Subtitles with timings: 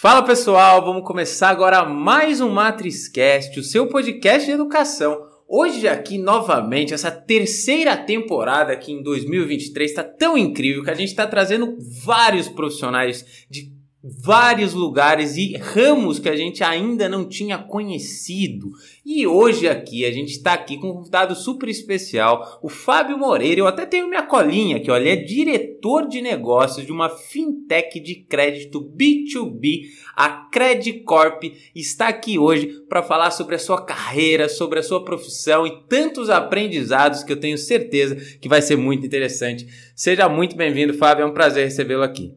[0.00, 5.26] Fala pessoal, vamos começar agora mais um MatrizCast, o seu podcast de educação.
[5.46, 11.10] Hoje aqui novamente, essa terceira temporada aqui em 2023 está tão incrível que a gente
[11.10, 13.70] está trazendo vários profissionais de
[14.02, 18.70] vários lugares e ramos que a gente ainda não tinha conhecido.
[19.04, 23.60] E hoje aqui a gente está aqui com um convidado super especial, o Fábio Moreira.
[23.60, 28.00] Eu até tenho minha colinha aqui, olha, ele é diretor de negócios de uma fintech
[28.00, 29.82] de crédito B2B,
[30.16, 31.44] a Credcorp.
[31.74, 36.30] Está aqui hoje para falar sobre a sua carreira, sobre a sua profissão e tantos
[36.30, 39.66] aprendizados que eu tenho certeza que vai ser muito interessante.
[39.94, 41.22] Seja muito bem-vindo, Fábio.
[41.22, 42.34] É um prazer recebê-lo aqui.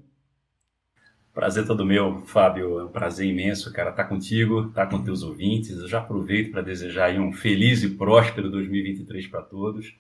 [1.34, 2.80] Prazer todo meu, Fábio.
[2.80, 5.72] É um prazer imenso, cara, estar tá contigo, estar tá com teus ouvintes.
[5.72, 9.96] Eu já aproveito para desejar um feliz e próspero 2023 para todos,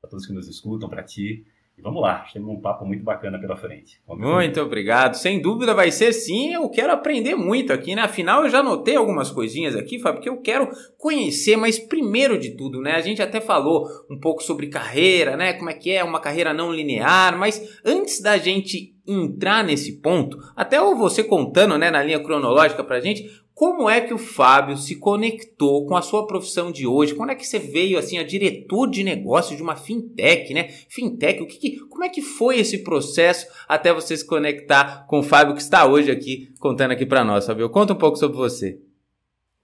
[0.00, 1.44] para todos que nos escutam, para ti.
[1.78, 4.00] E vamos lá, temos um papo muito bacana pela frente.
[4.04, 5.14] Vamos muito obrigado.
[5.14, 6.52] Sem dúvida vai ser sim.
[6.52, 8.02] Eu quero aprender muito aqui, né?
[8.02, 12.56] Afinal, eu já notei algumas coisinhas aqui, Fábio, porque eu quero conhecer, mas primeiro de
[12.56, 12.96] tudo, né?
[12.96, 15.52] A gente até falou um pouco sobre carreira, né?
[15.52, 20.36] Como é que é uma carreira não linear, mas antes da gente entrar nesse ponto,
[20.54, 23.24] até você contando, né, na linha cronológica pra gente,
[23.58, 27.12] como é que o Fábio se conectou com a sua profissão de hoje?
[27.12, 30.68] Quando é que você veio assim a diretor de negócios de uma fintech, né?
[30.88, 35.18] Fintech, o que, que, como é que foi esse processo até você se conectar com
[35.18, 37.68] o Fábio que está hoje aqui contando aqui para nós, Fábio?
[37.68, 38.80] Conta um pouco sobre você.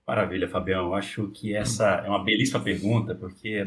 [0.04, 0.92] Maravilha, Fabião.
[0.92, 3.64] Acho que essa é uma belíssima pergunta, porque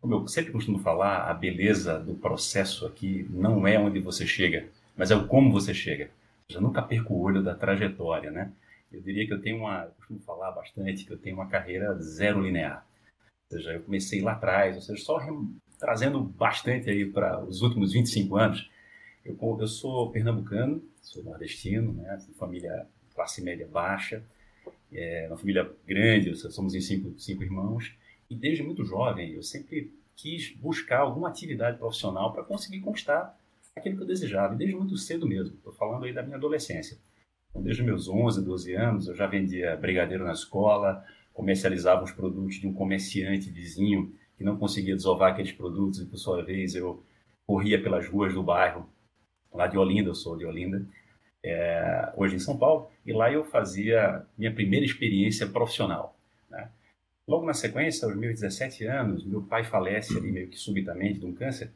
[0.00, 4.66] como eu sempre costumo falar, a beleza do processo aqui não é onde você chega,
[4.96, 6.10] mas é o como você chega.
[6.50, 8.50] Eu nunca perco o olho da trajetória, né?
[8.94, 12.40] Eu diria que eu tenho uma, costumo falar bastante, que eu tenho uma carreira zero
[12.40, 12.86] linear.
[13.50, 15.18] Ou seja, eu comecei lá atrás, ou seja, só
[15.78, 18.70] trazendo bastante aí para os últimos 25 anos.
[19.24, 22.16] Eu, eu sou pernambucano, sou nordestino, né?
[22.16, 24.22] De família classe média baixa,
[24.92, 27.94] é, uma família grande, somos em cinco, cinco irmãos.
[28.28, 33.38] E desde muito jovem, eu sempre quis buscar alguma atividade profissional para conseguir conquistar
[33.76, 35.54] aquilo que eu desejava, desde muito cedo mesmo.
[35.56, 36.96] Estou falando aí da minha adolescência.
[37.54, 42.56] Então, desde meus 11, 12 anos, eu já vendia brigadeiro na escola, comercializava os produtos
[42.56, 47.00] de um comerciante vizinho que não conseguia desovar aqueles produtos, e por sua vez eu
[47.46, 48.88] corria pelas ruas do bairro,
[49.52, 50.84] lá de Olinda, eu sou de Olinda,
[51.44, 56.16] é, hoje em São Paulo, e lá eu fazia minha primeira experiência profissional.
[56.50, 56.68] Né?
[57.28, 61.26] Logo na sequência, aos meus 17 anos, meu pai falece ali meio que subitamente de
[61.26, 61.70] um câncer,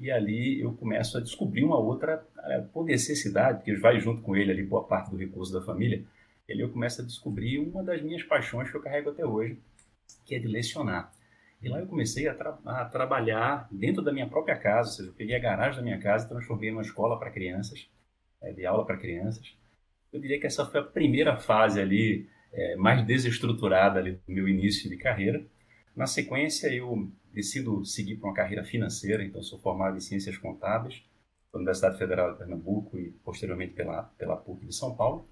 [0.00, 4.36] e ali eu começo a descobrir uma outra, é, por necessidade, porque vai junto com
[4.36, 6.04] ele ali boa parte do recurso da família,
[6.48, 9.58] ele eu começo a descobrir uma das minhas paixões que eu carrego até hoje,
[10.24, 11.12] que é de lecionar.
[11.60, 15.08] E lá eu comecei a, tra a trabalhar dentro da minha própria casa, ou seja,
[15.10, 17.88] eu peguei a garagem da minha casa e transformei numa escola para crianças,
[18.40, 19.54] é, de aula para crianças.
[20.12, 24.48] Eu diria que essa foi a primeira fase ali, é, mais desestruturada ali do meu
[24.48, 25.44] início de carreira.
[25.94, 31.04] Na sequência, eu decido seguir para uma carreira financeira, então sou formado em Ciências Contábeis
[31.52, 35.24] pela Universidade Federal de Pernambuco e posteriormente pela, pela PUC de São Paulo.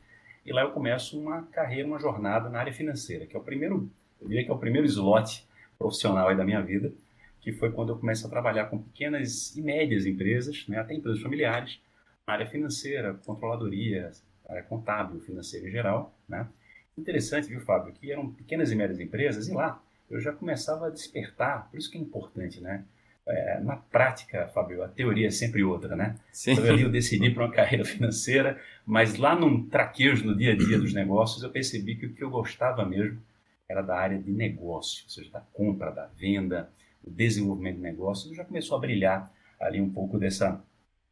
[0.45, 3.91] E lá eu começo uma carreira, uma jornada na área financeira, que é o primeiro,
[4.21, 5.45] eu diria que é o primeiro slot
[5.77, 6.93] profissional da minha vida,
[7.41, 11.21] que foi quando eu começo a trabalhar com pequenas e médias empresas, né, até empresas
[11.21, 11.81] familiares,
[12.25, 14.13] na área financeira, controladoria,
[14.49, 16.49] área contábil, financeira em geral, né?
[16.97, 20.91] Interessante, viu, Fábio, que eram pequenas e médias empresas e lá eu já começava a
[20.91, 22.85] despertar, por isso que é importante, né?
[23.29, 26.15] É, na prática, Fábio, a teoria é sempre outra, né?
[26.31, 26.53] Sim.
[26.53, 30.57] Então ali eu decidi para uma carreira financeira, mas lá num traquejo no dia a
[30.57, 33.21] dia dos negócios, eu percebi que o que eu gostava mesmo
[33.69, 36.71] era da área de negócio, ou seja, da compra, da venda,
[37.03, 40.63] do desenvolvimento de negócios, já começou a brilhar ali um pouco dessa,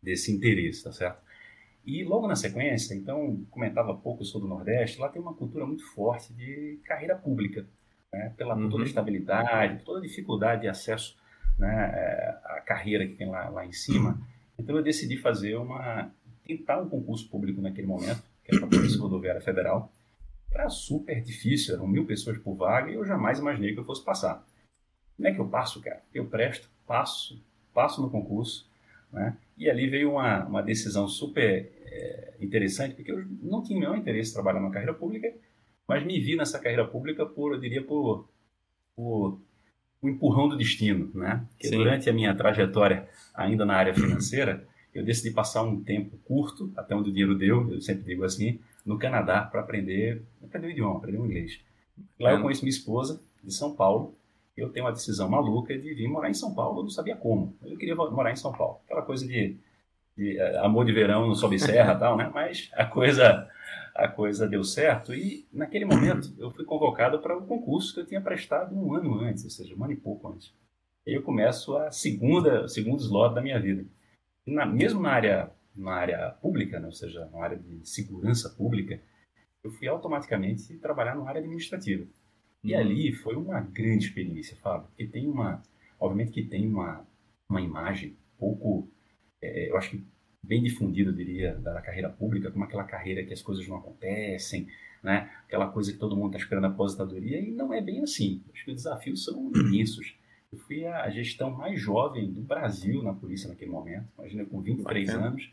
[0.00, 1.18] desse interesse, tá certo?
[1.84, 5.84] E logo na sequência, então, comentava pouco sobre o Nordeste, lá tem uma cultura muito
[5.92, 7.66] forte de carreira pública
[8.14, 8.70] né, pela uhum.
[8.70, 11.16] toda a estabilidade, toda a dificuldade de acesso
[11.58, 14.18] né, é, à carreira que tem lá, lá em cima.
[14.58, 16.10] Então eu decidi fazer uma
[16.46, 19.90] tentar um concurso público naquele momento, que era para a Polícia Rodoviária Federal.
[20.52, 24.04] Era super difícil, eram mil pessoas por vaga e eu jamais imaginei que eu fosse
[24.04, 24.46] passar.
[25.16, 26.02] Como é que eu passo, cara?
[26.14, 27.40] Eu presto, passo,
[27.72, 28.68] passo no concurso,
[29.12, 29.36] né?
[29.56, 33.96] E ali veio uma, uma decisão super é, interessante, porque eu não tinha o menor
[33.96, 35.32] interesse em trabalhar na carreira pública
[35.88, 38.28] mas me vi nessa carreira pública por, eu diria, por,
[38.96, 39.40] por
[40.02, 41.44] um empurrão do destino, né?
[41.58, 46.72] Que durante a minha trajetória ainda na área financeira, eu decidi passar um tempo curto,
[46.76, 50.70] até onde o dinheiro deu, eu sempre digo assim, no Canadá para aprender, aprender o
[50.70, 51.60] idioma, aprender o inglês.
[52.18, 54.14] Lá eu conheço minha esposa de São Paulo.
[54.56, 56.80] Eu tenho uma decisão maluca de vir morar em São Paulo.
[56.80, 57.56] Eu não sabia como.
[57.64, 58.80] Eu queria morar em São Paulo.
[58.84, 59.56] Aquela coisa de,
[60.16, 62.30] de eh, amor de verão não sobe serra, tal, né?
[62.32, 63.48] Mas a coisa
[63.94, 68.06] a coisa deu certo e naquele momento eu fui convocado para um concurso que eu
[68.06, 70.52] tinha prestado um ano antes, ou seja, um ano e pouco antes.
[71.06, 73.84] E eu começo a segunda, segundo slot da minha vida.
[74.46, 79.00] Na, mesmo na área, na área pública, né, ou seja, na área de segurança pública,
[79.62, 82.04] eu fui automaticamente trabalhar na área administrativa.
[82.62, 82.80] E uhum.
[82.80, 85.62] ali foi uma grande experiência, Fábio, porque tem uma,
[86.00, 87.06] obviamente que tem uma,
[87.48, 88.90] uma imagem pouco,
[89.42, 90.04] é, eu acho que
[90.46, 94.68] bem difundida, eu diria, da carreira pública, como aquela carreira que as coisas não acontecem,
[95.02, 95.30] né?
[95.46, 98.42] aquela coisa que todo mundo está esperando a aposentadoria, e não é bem assim.
[98.52, 100.16] Acho que os desafios são imensos.
[100.52, 105.06] Eu fui a gestão mais jovem do Brasil na polícia naquele momento, imagina, com 23
[105.06, 105.26] Bacana.
[105.26, 105.52] anos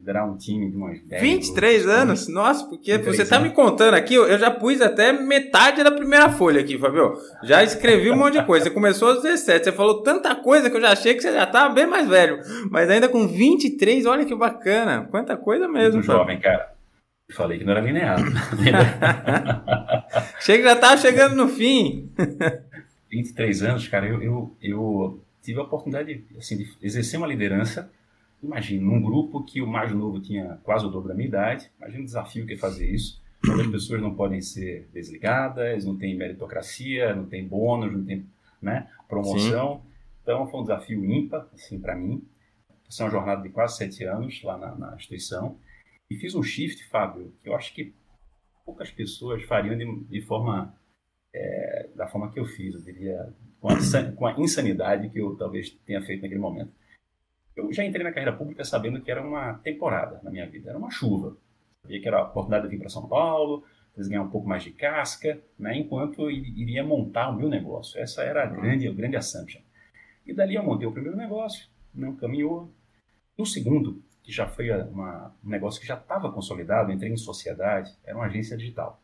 [0.00, 2.26] liderar um time de umas 10 23 anos?
[2.26, 6.60] Nossa, porque você tá me contando aqui, eu já pus até metade da primeira folha
[6.60, 7.14] aqui, Fabio.
[7.44, 8.64] Já escrevi um monte de coisa.
[8.64, 11.46] Você começou aos 17, você falou tanta coisa que eu já achei que você já
[11.46, 12.38] tava bem mais velho.
[12.70, 15.06] Mas ainda com 23, olha que bacana.
[15.10, 16.72] Quanta coisa mesmo, Muito jovem, cara.
[17.32, 18.18] Falei que não era linear.
[20.40, 22.10] Chega já tava chegando no fim.
[23.10, 27.90] 23 anos, cara, eu, eu, eu tive a oportunidade assim, de exercer uma liderança
[28.42, 32.02] Imagina, num grupo que o mais novo tinha quase o dobro da minha idade, imagina
[32.02, 33.20] o desafio que é fazer isso.
[33.42, 38.26] As pessoas não podem ser desligadas, não tem meritocracia, não tem bônus, não tem
[38.60, 39.76] né, promoção.
[39.76, 39.90] Sim.
[40.22, 42.22] Então foi um desafio ímpar, assim, para mim.
[42.94, 45.58] Foi uma jornada de quase sete anos lá na, na, instituição.
[46.10, 47.94] E fiz um shift, Fábio, que eu acho que
[48.64, 50.74] poucas pessoas fariam de, de forma,
[51.34, 55.36] é, da forma que eu fiz, eu diria, com a, com a insanidade que eu
[55.36, 56.72] talvez tenha feito naquele momento.
[57.60, 60.78] Eu já entrei na carreira pública sabendo que era uma temporada na minha vida, era
[60.78, 61.36] uma chuva.
[61.82, 64.62] Sabia que era a oportunidade de vir para São Paulo, depois ganhar um pouco mais
[64.62, 68.00] de casca, né, enquanto eu iria montar o meu negócio.
[68.00, 69.60] Essa era a grande, a grande assumption.
[70.26, 72.72] E dali eu montei o primeiro negócio, não caminhou.
[73.36, 77.94] No segundo, que já foi uma, um negócio que já estava consolidado, entrei em sociedade,
[78.04, 79.02] era uma agência digital.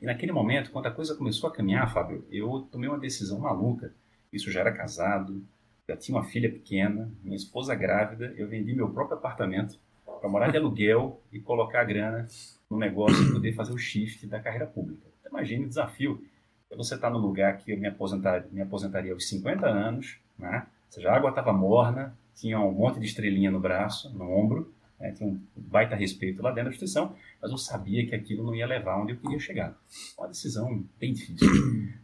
[0.00, 3.94] E naquele momento, quando a coisa começou a caminhar, Fábio, eu tomei uma decisão maluca.
[4.32, 5.44] Isso já era casado,
[5.88, 9.78] já tinha uma filha pequena, minha esposa grávida, eu vendi meu próprio apartamento
[10.20, 12.26] para morar de aluguel e colocar a grana
[12.70, 15.02] no negócio e poder fazer o shift da carreira pública.
[15.20, 16.24] Então, imagine o desafio.
[16.76, 20.66] Você está no lugar que eu me, aposentar, me aposentaria aos 50 anos, né?
[20.86, 24.72] ou seja, a água estava morna, tinha um monte de estrelinha no braço, no ombro,
[24.98, 25.12] né?
[25.12, 28.66] tinha um baita respeito lá dentro da instituição, mas eu sabia que aquilo não ia
[28.66, 29.76] levar onde eu queria chegar.
[30.16, 31.48] Uma decisão bem difícil.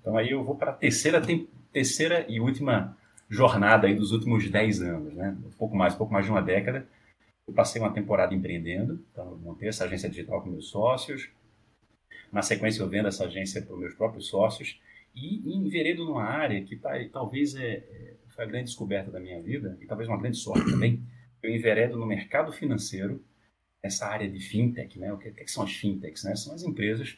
[0.01, 1.23] Então aí eu vou para a terceira,
[1.73, 2.97] terceira e última
[3.29, 5.37] jornada aí dos últimos 10 anos, né?
[5.45, 6.87] Um pouco mais, um pouco mais de uma década.
[7.47, 11.31] Eu passei uma temporada empreendendo, então montei essa agência digital com meus sócios.
[12.33, 14.81] Na sequência eu vendo essa agência para os meus próprios sócios
[15.15, 19.41] e enveredo numa área que tá, talvez é, é, foi a grande descoberta da minha
[19.41, 21.03] vida e talvez uma grande sorte também.
[21.43, 23.23] Eu enveredo no mercado financeiro,
[23.83, 25.13] essa área de fintech, né?
[25.13, 26.25] O que, que são as fintechs?
[26.25, 26.35] Né?
[26.35, 27.17] São as empresas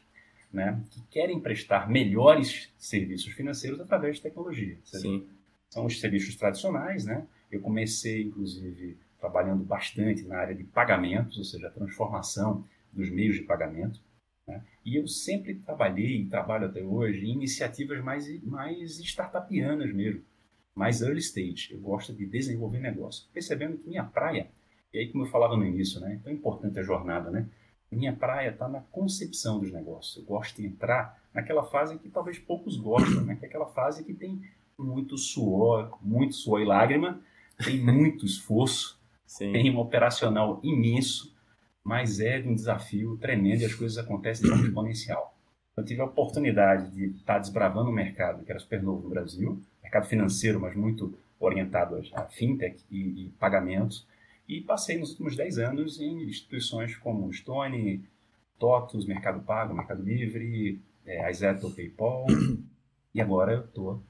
[0.53, 4.79] né, que querem prestar melhores serviços financeiros através de tecnologia.
[4.85, 5.27] Sim
[5.71, 7.27] são os serviços tradicionais, né?
[7.51, 13.37] Eu comecei, inclusive, trabalhando bastante na área de pagamentos, ou seja, a transformação dos meios
[13.37, 14.01] de pagamento.
[14.47, 14.63] Né?
[14.85, 20.23] E eu sempre trabalhei e trabalho até hoje em iniciativas mais, mais startupianas mesmo,
[20.75, 21.73] mais early stage.
[21.73, 24.51] Eu gosto de desenvolver negócio, percebendo que minha praia,
[24.93, 26.21] e aí como eu falava no início, né?
[26.25, 27.47] Tão importante a jornada, né?
[27.93, 30.17] Minha praia está na concepção dos negócios.
[30.17, 33.37] Eu gosto de entrar naquela fase que talvez poucos gostam, né?
[33.37, 34.41] Que é aquela fase que tem
[34.85, 37.21] muito suor, muito suor e lágrima,
[37.65, 39.53] tem muito esforço, Sim.
[39.53, 41.35] tem um operacional imenso,
[41.85, 45.35] mas é um desafio tremendo e as coisas acontecem de forma exponencial.
[45.77, 49.61] Eu tive a oportunidade de estar desbravando um mercado que era super novo no Brasil,
[49.83, 54.07] mercado financeiro, mas muito orientado a fintech e, e pagamentos,
[54.47, 58.05] e passei nos últimos 10 anos em instituições como Stone,
[58.59, 62.27] TOTUS, Mercado Pago, Mercado Livre, é, a Izeto, PayPal,
[63.15, 64.03] e agora eu estou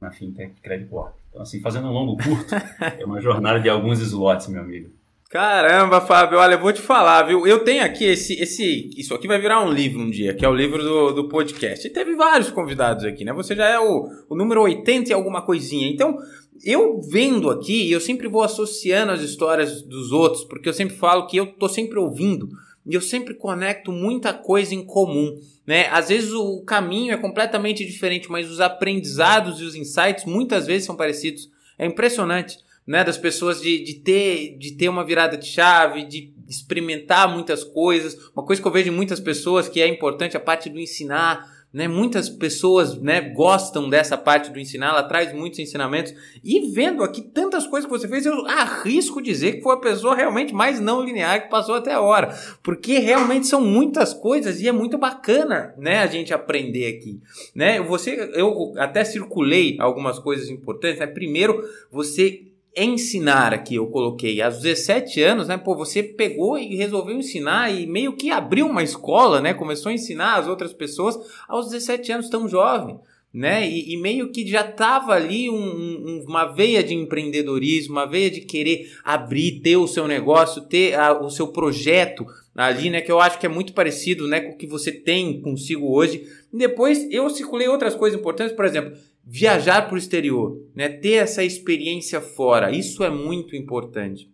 [0.00, 1.14] na fintech Credit Corp.
[1.28, 2.54] Então, assim, fazendo um longo curto,
[2.98, 4.90] é uma jornada de alguns slots, meu amigo.
[5.28, 7.46] Caramba, Fábio, olha, eu vou te falar, viu?
[7.46, 8.90] Eu tenho aqui esse, esse.
[8.96, 11.86] Isso aqui vai virar um livro um dia, que é o livro do, do podcast.
[11.86, 13.32] E teve vários convidados aqui, né?
[13.34, 15.88] Você já é o, o número 80 e alguma coisinha.
[15.88, 16.18] Então,
[16.64, 21.28] eu vendo aqui, eu sempre vou associando as histórias dos outros, porque eu sempre falo
[21.28, 22.48] que eu tô sempre ouvindo
[22.90, 25.38] e eu sempre conecto muita coisa em comum.
[25.64, 25.86] Né?
[25.92, 30.86] Às vezes o caminho é completamente diferente, mas os aprendizados e os insights muitas vezes
[30.86, 31.48] são parecidos.
[31.78, 33.04] É impressionante, né?
[33.04, 38.16] Das pessoas de, de, ter, de ter uma virada de chave, de experimentar muitas coisas.
[38.34, 41.48] Uma coisa que eu vejo em muitas pessoas que é importante, a parte do ensinar.
[41.72, 41.86] Né?
[41.86, 46.12] Muitas pessoas, né, gostam dessa parte do ensinar, ela traz muitos ensinamentos.
[46.42, 50.14] E vendo aqui tantas coisas que você fez, eu arrisco dizer que foi a pessoa
[50.14, 54.72] realmente mais não linear que passou até agora, porque realmente são muitas coisas e é
[54.72, 57.20] muito bacana, né, a gente aprender aqui,
[57.54, 57.80] né?
[57.80, 61.06] Você eu até circulei algumas coisas importantes, né?
[61.06, 65.56] Primeiro, você ensinar aqui, eu coloquei, aos 17 anos, né?
[65.56, 69.52] Pô, você pegou e resolveu ensinar e meio que abriu uma escola, né?
[69.54, 72.98] Começou a ensinar as outras pessoas aos 17 anos, tão jovem.
[73.32, 73.68] Né?
[73.70, 78.28] E, e meio que já tava ali um, um, uma veia de empreendedorismo, uma veia
[78.28, 83.00] de querer abrir, ter o seu negócio, ter a, o seu projeto ali, né?
[83.00, 86.26] Que eu acho que é muito parecido, né, com o que você tem consigo hoje.
[86.52, 88.98] E depois eu circulei outras coisas importantes, por exemplo,
[89.32, 90.88] viajar para o exterior, né?
[90.88, 94.28] ter essa experiência fora, isso é muito importante.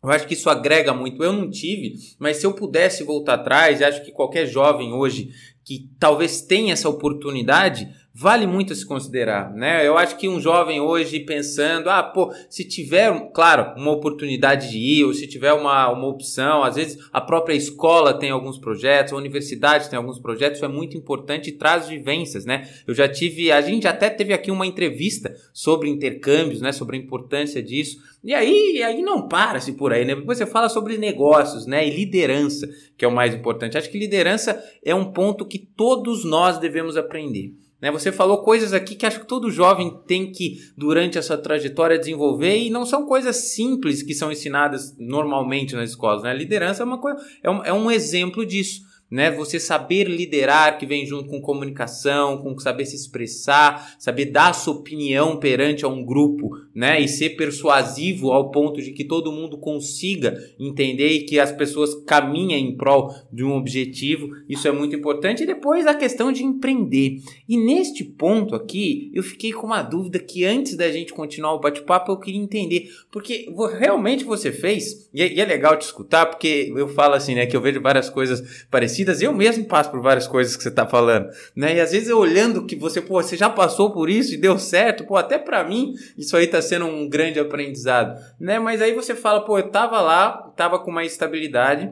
[0.00, 1.20] Eu acho que isso agrega muito.
[1.20, 5.30] Eu não tive, mas se eu pudesse voltar atrás, acho que qualquer jovem hoje
[5.64, 7.88] que talvez tenha essa oportunidade,
[8.18, 9.86] vale muito se considerar, né?
[9.86, 14.78] Eu acho que um jovem hoje pensando, ah, pô, se tiver, claro, uma oportunidade de
[14.78, 19.12] ir, ou se tiver uma, uma opção, às vezes a própria escola tem alguns projetos,
[19.12, 22.66] a universidade tem alguns projetos, isso é muito importante e traz vivências, né?
[22.86, 26.72] Eu já tive, a gente até teve aqui uma entrevista sobre intercâmbios, né?
[26.72, 27.98] Sobre a importância disso.
[28.24, 30.14] E aí, aí não para-se por aí, né?
[30.14, 31.86] Depois você fala sobre negócios, né?
[31.86, 33.76] E liderança, que é o mais importante.
[33.76, 37.65] Acho que liderança é um ponto que todos nós devemos aprender.
[37.80, 37.90] Né?
[37.90, 41.98] Você falou coisas aqui que acho que todo jovem tem que, durante a sua trajetória,
[41.98, 46.22] desenvolver e não são coisas simples que são ensinadas normalmente nas escolas.
[46.22, 46.34] Né?
[46.34, 49.30] Liderança é, uma coisa, é, um, é um exemplo disso né?
[49.30, 54.74] Você saber liderar, que vem junto com comunicação, com saber se expressar, saber dar sua
[54.74, 57.00] opinião perante a um grupo, né?
[57.00, 61.94] E ser persuasivo ao ponto de que todo mundo consiga entender e que as pessoas
[62.04, 64.28] caminhem em prol de um objetivo.
[64.46, 65.42] Isso é muito importante.
[65.42, 67.22] E depois a questão de empreender.
[67.48, 71.60] E neste ponto aqui, eu fiquei com uma dúvida que antes da gente continuar o
[71.60, 72.90] bate-papo, eu queria entender.
[73.10, 77.34] Porque realmente você fez, e é, e é legal te escutar, porque eu falo assim,
[77.34, 77.46] né?
[77.46, 79.22] Que eu vejo várias coisas parecidas.
[79.22, 81.76] Eu mesmo passo por várias coisas que você está falando, né?
[81.76, 84.58] E às vezes eu olhando que você, pô, você já passou por isso e deu
[84.58, 88.58] certo, pô, até para mim isso aí está sendo um grande aprendizado, né?
[88.58, 91.90] Mas aí você fala, pô, eu tava lá, tava com uma estabilidade,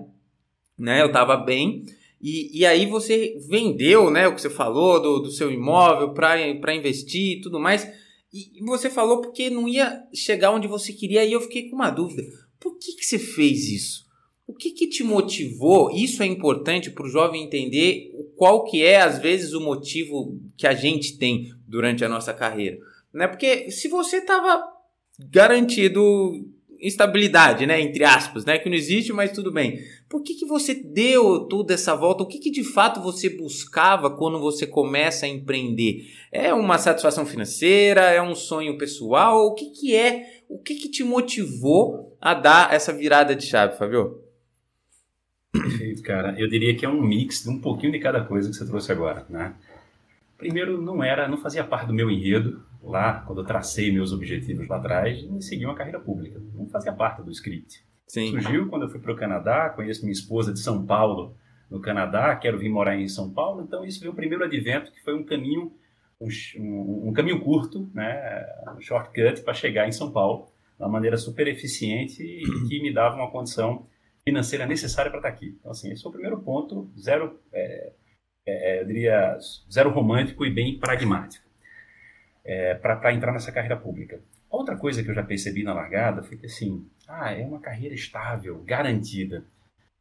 [0.78, 1.02] né?
[1.02, 1.85] Eu tava bem.
[2.21, 4.26] E, e aí você vendeu, né?
[4.26, 7.87] O que você falou do, do seu imóvel para investir e tudo mais.
[8.33, 11.25] E, você falou porque não ia chegar onde você queria.
[11.25, 12.23] E eu fiquei com uma dúvida.
[12.59, 14.04] Por que, que você fez isso?
[14.47, 15.90] O que, que te motivou?
[15.90, 20.66] Isso é importante para o jovem entender qual que é, às vezes, o motivo que
[20.66, 22.78] a gente tem durante a nossa carreira.
[23.14, 23.28] Né?
[23.28, 24.62] Porque se você estava
[25.30, 26.33] garantido
[26.80, 29.78] estabilidade, né, entre aspas, né, que não existe, mas tudo bem.
[30.09, 32.23] Por que, que você deu toda essa volta?
[32.23, 36.06] O que, que de fato você buscava quando você começa a empreender?
[36.30, 38.02] É uma satisfação financeira?
[38.02, 39.47] É um sonho pessoal?
[39.47, 40.42] O que, que é?
[40.49, 44.21] O que, que te motivou a dar essa virada de chave, Fabio?
[45.52, 46.35] Perfeito, cara.
[46.38, 48.92] Eu diria que é um mix de um pouquinho de cada coisa que você trouxe
[48.92, 49.54] agora, né?
[50.37, 52.61] Primeiro, não era, não fazia parte do meu enredo
[52.91, 56.41] lá, quando eu tracei meus objetivos lá atrás, em seguir uma carreira pública.
[56.55, 57.85] Não fazia parte do script.
[58.07, 58.31] Sim.
[58.31, 61.37] Surgiu quando eu fui para o Canadá, conheço minha esposa de São Paulo,
[61.71, 65.03] no Canadá, quero vir morar em São Paulo, então isso veio o primeiro advento, que
[65.03, 65.73] foi um caminho,
[66.21, 70.88] um, um, um caminho curto, né, um shortcut para chegar em São Paulo, de uma
[70.88, 73.87] maneira super eficiente e que me dava uma condição
[74.23, 75.57] financeira necessária para estar tá aqui.
[75.59, 77.93] Então, assim, esse é o primeiro ponto, zero, é,
[78.47, 79.37] é, eu diria,
[79.71, 81.45] zero romântico e bem pragmático,
[82.44, 84.20] é, para entrar nessa carreira pública.
[84.50, 87.94] Outra coisa que eu já percebi na largada foi que, assim, ah, é uma carreira
[87.94, 89.44] estável, garantida.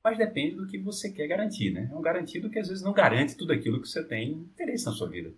[0.04, 1.90] Mas depende do que você quer garantir, né?
[1.92, 4.92] É um garantido que às vezes não garante tudo aquilo que você tem interesse na
[4.92, 5.32] sua vida.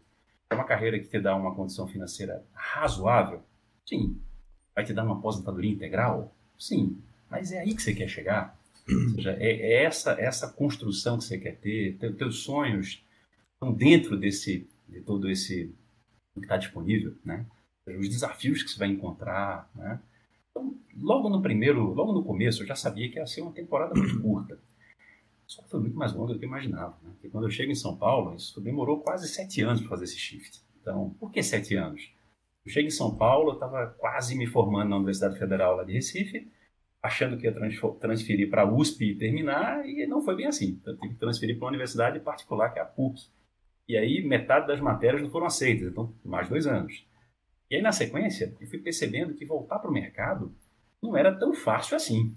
[0.49, 3.43] É uma carreira que te dá uma condição financeira razoável?
[3.85, 4.19] Sim.
[4.73, 6.35] Vai te dar uma aposentadoria integral?
[6.57, 6.97] Sim.
[7.29, 8.57] Mas é aí que você quer chegar?
[8.89, 13.03] Ou seja, é, é, essa, essa construção que você quer ter, te, teus sonhos
[13.53, 15.73] estão dentro desse, de todo esse
[16.41, 17.45] que está disponível, né?
[17.87, 19.99] Os desafios que você vai encontrar, né?
[20.49, 23.93] Então, logo no primeiro, logo no começo, eu já sabia que ia ser uma temporada
[23.93, 24.57] muito curta.
[25.45, 26.97] Só que foi muito mais longa do que eu imaginava.
[27.03, 27.11] Né?
[27.11, 30.17] Porque quando eu chego em São Paulo, isso demorou quase sete anos para fazer esse
[30.17, 30.63] shift.
[30.81, 32.11] Então, por que sete anos?
[32.65, 35.93] Eu chego em São Paulo, eu estava quase me formando na Universidade Federal lá de
[35.93, 36.51] Recife,
[37.01, 37.53] achando que ia
[37.99, 40.79] transferir para a USP e terminar, e não foi bem assim.
[40.83, 43.29] Eu tive que transferir para uma universidade particular, que é a PUC.
[43.87, 47.05] E aí, metade das matérias não foram aceitas, então, mais dois anos.
[47.69, 50.53] E aí, na sequência, eu fui percebendo que voltar para o mercado
[51.01, 52.33] não era tão fácil assim,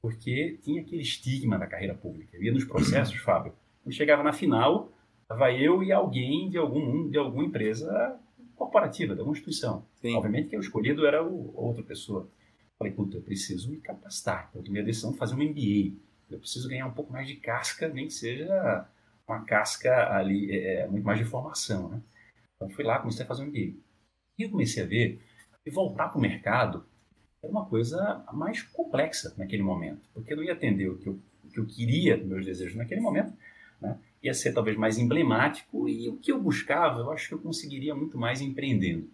[0.00, 2.36] porque tinha aquele estigma da carreira pública.
[2.36, 3.52] Eu ia nos processos, Fábio,
[3.84, 4.92] eu chegava na final,
[5.32, 8.20] Estava eu e alguém de, algum, de alguma empresa
[8.54, 9.86] corporativa, de alguma instituição.
[9.94, 10.14] Sim.
[10.14, 12.28] Obviamente que o escolhido era o, outra pessoa.
[12.78, 14.50] Falei, puta, eu preciso me capacitar.
[14.54, 15.96] Eu tomei a decisão de fazer um MBA.
[16.30, 18.86] Eu preciso ganhar um pouco mais de casca, nem que seja
[19.26, 22.00] uma casca ali, é, é, muito mais de formação, né?
[22.56, 23.74] Então, fui lá, comecei a fazer um MBA.
[24.38, 25.20] E eu comecei a ver
[25.64, 26.84] que voltar para o mercado
[27.42, 31.18] era uma coisa mais complexa naquele momento, porque eu não ia atender o que eu,
[31.44, 33.32] o que eu queria, meus desejos naquele momento,
[33.80, 33.98] né?
[34.22, 37.94] ia ser talvez mais emblemático e o que eu buscava, eu acho que eu conseguiria
[37.94, 39.08] muito mais empreendendo.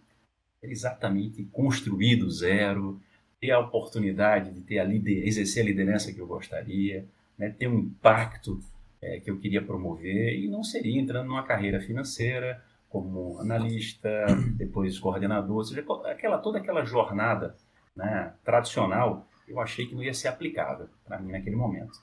[0.61, 3.01] Era exatamente construir do zero,
[3.39, 7.49] ter a oportunidade de ter a lider exercer a liderança que eu gostaria, né?
[7.49, 8.61] ter um impacto
[9.01, 14.09] é, que eu queria promover e não seria entrando numa carreira financeira como analista,
[14.57, 17.55] depois coordenador, ou seja, aquela, toda aquela jornada
[17.95, 21.99] né, tradicional, eu achei que não ia ser aplicável para mim naquele momento.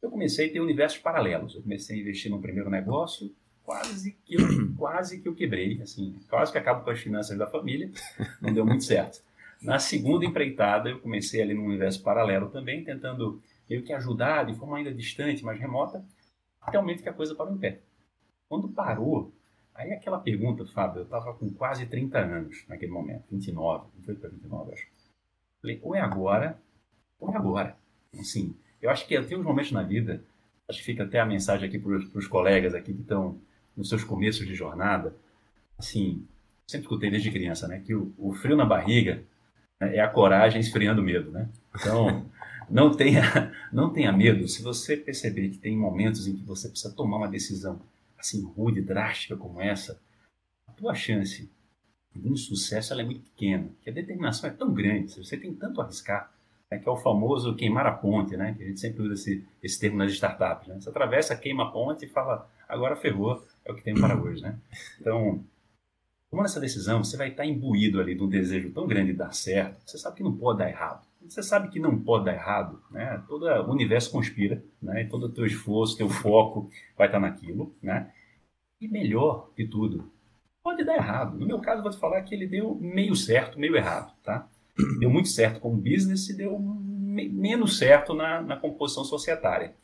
[0.00, 1.54] Eu comecei a ter universos paralelos.
[1.54, 4.46] Eu comecei a investir no primeiro negócio, quase que eu,
[4.78, 7.90] quase que eu quebrei, assim, quase que acabo com as finanças da família,
[8.40, 9.20] não deu muito certo.
[9.60, 14.54] Na segunda empreitada, eu comecei ali num universo paralelo também, tentando meio que ajudar de
[14.54, 16.04] forma ainda distante, mais remota,
[16.68, 17.80] até o momento que a coisa parou em pé.
[18.48, 19.32] Quando parou,
[19.74, 24.30] aí aquela pergunta, Fábio, eu estava com quase 30 anos naquele momento, 29, 28 para
[24.30, 24.86] 29, acho.
[25.60, 26.58] Falei, ou é agora,
[27.18, 27.76] ou é agora.
[28.18, 30.22] Assim, eu acho que tem uns momentos na vida,
[30.68, 33.38] acho que fica até a mensagem aqui para os colegas aqui que estão
[33.76, 35.14] nos seus começos de jornada,
[35.78, 36.26] assim,
[36.66, 39.22] sempre escutei desde criança, né, que o, o frio na barriga
[39.80, 41.48] né, é a coragem esfriando o medo, né?
[41.74, 42.26] Então,
[42.70, 44.46] não tenha, não tenha medo.
[44.48, 47.80] Se você perceber que tem momentos em que você precisa tomar uma decisão
[48.18, 50.00] assim rude, drástica como essa,
[50.66, 51.50] a tua chance
[52.14, 55.54] de um sucesso ela é muito pequena, que a determinação é tão grande, você tem
[55.54, 56.32] tanto a arriscar,
[56.70, 58.54] né, que é o famoso queimar a ponte, né?
[58.54, 60.80] Que a gente sempre usa esse, esse termo nas startups, né?
[60.80, 64.42] Você atravessa, queima a ponte e fala, agora ferrou, é o que tem para hoje,
[64.42, 64.58] né?
[65.00, 65.42] Então,
[66.30, 69.32] tomando essa decisão, você vai estar imbuído ali de um desejo tão grande de dar
[69.32, 71.07] certo, você sabe que não pode dar errado.
[71.28, 73.22] Você sabe que não pode dar errado, né?
[73.28, 75.04] Todo o universo conspira, né?
[75.04, 78.12] Todo o teu esforço, teu foco vai estar naquilo, né?
[78.80, 80.10] E melhor de tudo,
[80.62, 81.38] pode dar errado.
[81.38, 84.48] No meu caso, vou te falar que ele deu meio certo, meio errado, tá?
[84.98, 89.74] Deu muito certo como business e deu me menos certo na, na, composição societária.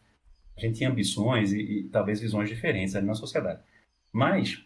[0.56, 3.60] A gente tinha ambições e, e talvez visões diferentes ali na sociedade.
[4.12, 4.64] Mas,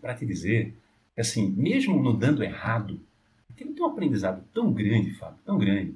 [0.00, 0.76] para te dizer,
[1.16, 3.00] assim, mesmo no dando errado,
[3.54, 5.94] tem um aprendizado tão grande, Fábio, tão grande.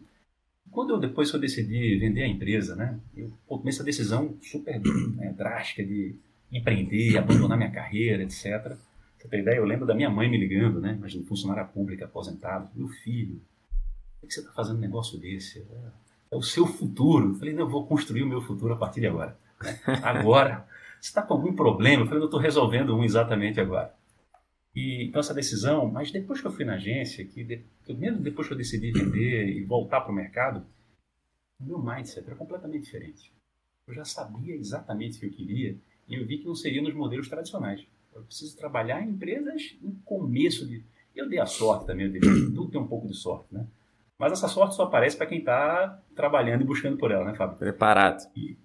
[0.74, 4.80] Quando eu, depois eu decidi vender a empresa, né, eu tomei essa decisão super
[5.14, 6.16] né, drástica de
[6.52, 8.76] empreender, abandonar minha carreira, etc.
[9.16, 9.56] Você tem ideia?
[9.56, 10.94] Eu lembro da minha mãe me ligando, né?
[10.98, 12.68] Imagina, funcionária pública, aposentado.
[12.74, 13.40] Meu filho,
[14.20, 15.60] por que você está fazendo um negócio desse?
[15.60, 17.30] É, é, o seu futuro.
[17.30, 19.38] Eu falei, não, eu vou construir o meu futuro a partir de agora.
[19.62, 19.80] Né?
[20.02, 20.66] Agora.
[21.00, 22.02] Você está com algum problema?
[22.02, 23.94] Eu falei, não estou resolvendo um exatamente agora.
[24.74, 28.18] E, então, essa decisão, mas depois que eu fui na agência, que, de, que mesmo
[28.20, 30.66] depois que eu decidi vender e voltar para o mercado,
[31.60, 33.32] o meu mindset era completamente diferente.
[33.86, 35.76] Eu já sabia exatamente o que eu queria
[36.08, 37.86] e eu vi que não seria nos modelos tradicionais.
[38.14, 40.82] Eu preciso trabalhar em empresas em começo de.
[41.14, 43.66] Eu dei a sorte também, eu dei, tudo tem um pouco de sorte, né?
[44.18, 47.56] Mas essa sorte só aparece para quem está trabalhando e buscando por ela, né, Fábio?
[47.56, 48.28] Preparado.
[48.36, 48.56] E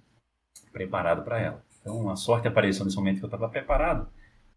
[0.71, 1.65] preparado para ela.
[1.81, 4.07] Então, a sorte apareceu nesse momento que eu estava preparado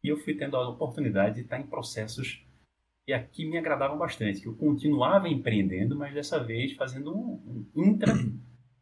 [0.02, 2.44] e eu fui tendo a oportunidade de estar em processos
[3.04, 7.84] que aqui me agradavam bastante, que eu continuava empreendendo, mas dessa vez fazendo um, um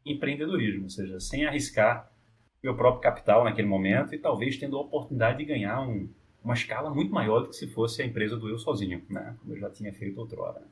[0.05, 2.11] intraempreendedorismo, ou seja, sem arriscar
[2.63, 6.09] meu próprio capital naquele momento e talvez tendo a oportunidade de ganhar um,
[6.45, 9.37] uma escala muito maior do que se fosse a empresa do eu sozinho, né?
[9.41, 10.63] como eu já tinha feito outrora.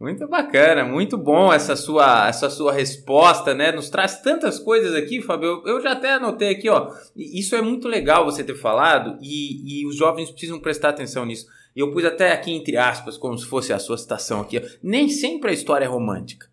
[0.00, 3.70] Muito bacana, muito bom essa sua essa sua resposta, né?
[3.70, 5.62] Nos traz tantas coisas aqui, Fábio.
[5.64, 6.92] Eu, eu já até anotei aqui, ó.
[7.16, 11.46] Isso é muito legal você ter falado e, e os jovens precisam prestar atenção nisso.
[11.76, 14.58] E eu pus até aqui entre aspas, como se fosse a sua citação aqui.
[14.58, 14.62] Ó.
[14.82, 16.48] Nem sempre a história é romântica.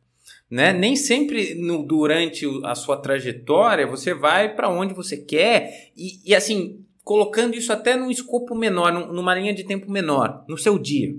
[0.49, 0.71] Né?
[0.71, 6.35] Nem sempre no, durante a sua trajetória você vai para onde você quer e, e,
[6.35, 11.15] assim colocando isso até num escopo menor, numa linha de tempo menor, no seu dia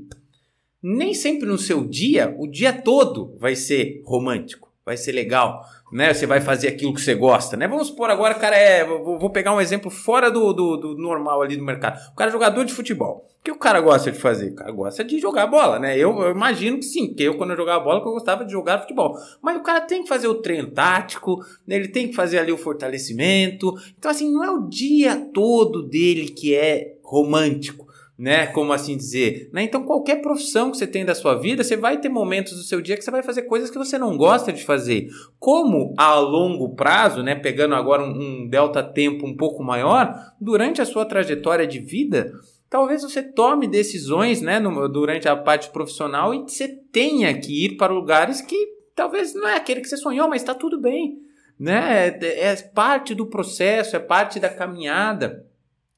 [0.83, 6.13] nem sempre no seu dia, o dia todo vai ser romântico, vai ser legal, né?
[6.13, 7.69] Você vai fazer aquilo que você gosta, né?
[7.69, 8.85] Vamos supor agora, cara, é.
[8.85, 12.01] Vou, pegar um exemplo fora do, do, do, normal ali do mercado.
[12.13, 13.29] O cara é jogador de futebol.
[13.41, 14.53] O que o cara gosta de fazer?
[14.53, 15.97] O cara gosta de jogar bola, né?
[15.97, 18.81] Eu, eu imagino que sim, porque eu, quando eu jogava bola, eu gostava de jogar
[18.81, 19.17] futebol.
[19.43, 21.77] Mas o cara tem que fazer o treino tático, né?
[21.77, 23.75] ele tem que fazer ali o fortalecimento.
[23.99, 28.47] Então, assim, não é o dia todo dele que é romântico né?
[28.49, 29.51] Como assim dizer?
[29.53, 29.63] Né?
[29.63, 32.81] Então, qualquer profissão que você tem da sua vida, você vai ter momentos do seu
[32.81, 35.09] dia que você vai fazer coisas que você não gosta de fazer.
[35.39, 37.35] Como a longo prazo, né?
[37.35, 42.33] Pegando agora um, um delta tempo um pouco maior, durante a sua trajetória de vida,
[42.69, 44.61] talvez você tome decisões, né?
[44.61, 49.49] No, durante a parte profissional e você tenha que ir para lugares que talvez não
[49.49, 51.19] é aquele que você sonhou, mas está tudo bem.
[51.59, 52.09] Né?
[52.09, 55.47] É, é parte do processo, é parte da caminhada.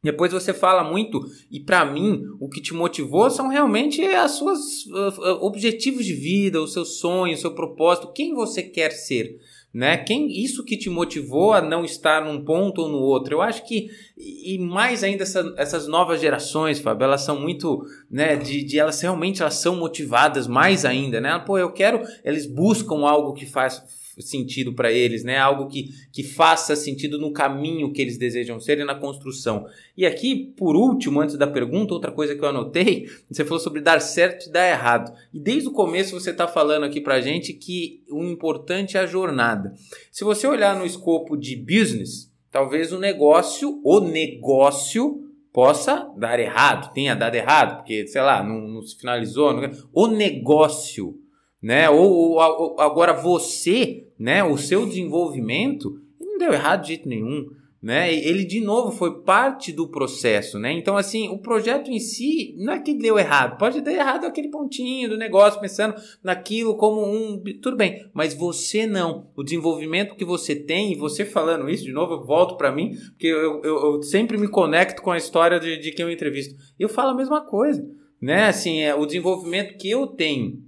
[0.05, 1.19] Depois você fala muito,
[1.51, 6.61] e para mim, o que te motivou são realmente as suas uh, objetivos de vida,
[6.61, 9.41] os seus sonhos, o seu propósito, quem você quer ser.
[9.73, 9.97] Né?
[9.97, 13.35] Quem isso que te motivou a não estar num ponto ou no outro?
[13.35, 18.37] Eu acho que e mais ainda essa, essas novas gerações, Fábio, elas são muito, né,
[18.37, 21.37] de, de, elas realmente elas são motivadas mais ainda, né?
[21.45, 23.83] Pô, eu quero, eles buscam algo que faz
[24.19, 25.39] sentido para eles, né?
[25.39, 29.67] Algo que, que faça sentido no caminho que eles desejam ser e na construção.
[29.97, 33.81] E aqui, por último, antes da pergunta, outra coisa que eu anotei, você falou sobre
[33.81, 35.13] dar certo e dar errado.
[35.33, 39.07] E desde o começo você está falando aqui para gente que o importante é a
[39.07, 39.75] jornada.
[40.11, 46.93] Se você olhar no escopo de business, talvez o negócio, o negócio possa dar errado,
[46.93, 49.53] tenha dado errado, porque, sei lá, não, não se finalizou.
[49.53, 49.71] Não...
[49.93, 51.17] O negócio
[51.65, 51.89] né?
[51.89, 54.45] Ou, ou, agora você, né?
[54.45, 57.49] O seu desenvolvimento não deu errado de jeito nenhum,
[57.83, 58.15] né?
[58.15, 60.71] Ele de novo foi parte do processo, né?
[60.73, 64.51] Então assim, o projeto em si não é que deu errado, pode dar errado aquele
[64.51, 69.31] pontinho do negócio pensando naquilo como um tudo bem, mas você não.
[69.35, 72.91] O desenvolvimento que você tem e você falando isso de novo, eu volto para mim
[73.13, 76.55] porque eu, eu, eu, sempre me conecto com a história de, de quem eu entrevisto.
[76.79, 77.83] Eu falo a mesma coisa,
[78.21, 78.49] né?
[78.49, 80.63] Assim, é o desenvolvimento que eu tenho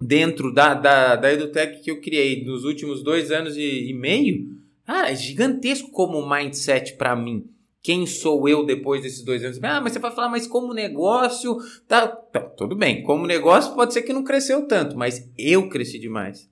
[0.00, 4.56] dentro da, da, da EduTech que eu criei nos últimos dois anos e, e meio,
[4.86, 7.44] ah, é gigantesco como mindset para mim.
[7.82, 9.58] Quem sou eu depois desses dois anos?
[9.62, 11.56] Ah, mas você vai falar, mas como negócio.
[11.86, 13.02] Tá, tá, tudo bem.
[13.02, 16.48] Como negócio pode ser que não cresceu tanto, mas eu cresci demais.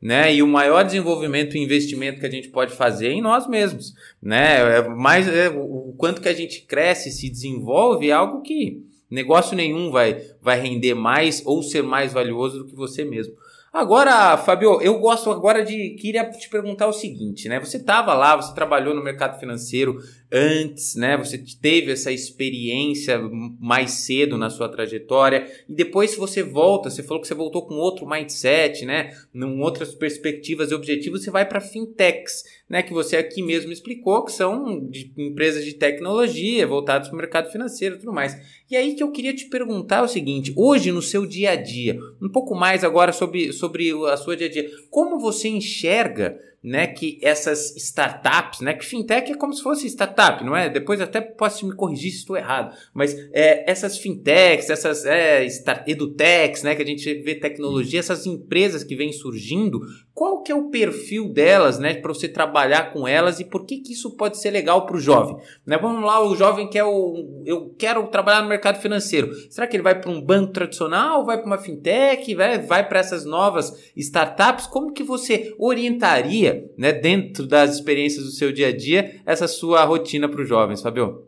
[0.00, 0.34] Né?
[0.34, 3.94] E o maior desenvolvimento e investimento que a gente pode fazer é em nós mesmos.
[4.22, 4.78] Né?
[4.78, 9.56] É mais, é, o quanto que a gente cresce, se desenvolve, é algo que Negócio
[9.56, 13.34] nenhum vai, vai render mais ou ser mais valioso do que você mesmo.
[13.72, 15.90] Agora, Fabio, eu gosto agora de.
[15.90, 17.60] Queria te perguntar o seguinte, né?
[17.60, 19.98] Você estava lá, você trabalhou no mercado financeiro
[20.32, 21.16] antes, né?
[21.16, 23.18] Você teve essa experiência
[23.58, 27.74] mais cedo na sua trajetória e depois você volta, você falou que você voltou com
[27.74, 29.12] outro mindset, né?
[29.32, 32.82] Com outras perspectivas e objetivos, você vai para fintechs, né?
[32.82, 37.50] Que você aqui mesmo explicou que são de empresas de tecnologia voltadas para o mercado
[37.50, 38.36] financeiro e tudo mais.
[38.70, 41.98] E aí que eu queria te perguntar o seguinte: hoje no seu dia a dia,
[42.22, 46.86] um pouco mais agora sobre, sobre a sua dia a dia, como você enxerga né,
[46.86, 50.68] que essas startups, né, que fintech é como se fosse startup, não é?
[50.68, 55.46] Depois até posso me corrigir se estou errado, mas é, essas fintechs, essas é,
[55.86, 59.80] edutechs, né, que a gente vê tecnologia, essas empresas que vêm surgindo,
[60.20, 63.78] qual que é o perfil delas, né, para você trabalhar com elas e por que
[63.78, 65.78] que isso pode ser legal para o jovem, né?
[65.78, 69.32] Vamos lá, o jovem quer o, eu quero trabalhar no mercado financeiro.
[69.48, 73.00] Será que ele vai para um banco tradicional, vai para uma fintech, vai, vai para
[73.00, 74.66] essas novas startups?
[74.66, 79.82] Como que você orientaria, né, dentro das experiências do seu dia a dia, essa sua
[79.84, 81.24] rotina para os jovens, Fabio?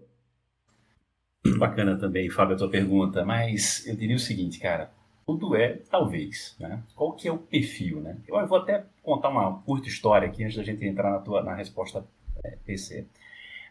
[1.56, 4.92] Bacana também, Fábio, a tua pergunta, mas eu diria o seguinte, cara
[5.38, 6.82] tudo é talvez, né?
[6.94, 8.18] Qual que é o perfil, né?
[8.28, 11.54] Eu vou até contar uma curta história aqui antes da gente entrar na tua na
[11.54, 12.04] resposta
[12.44, 13.06] é, PC.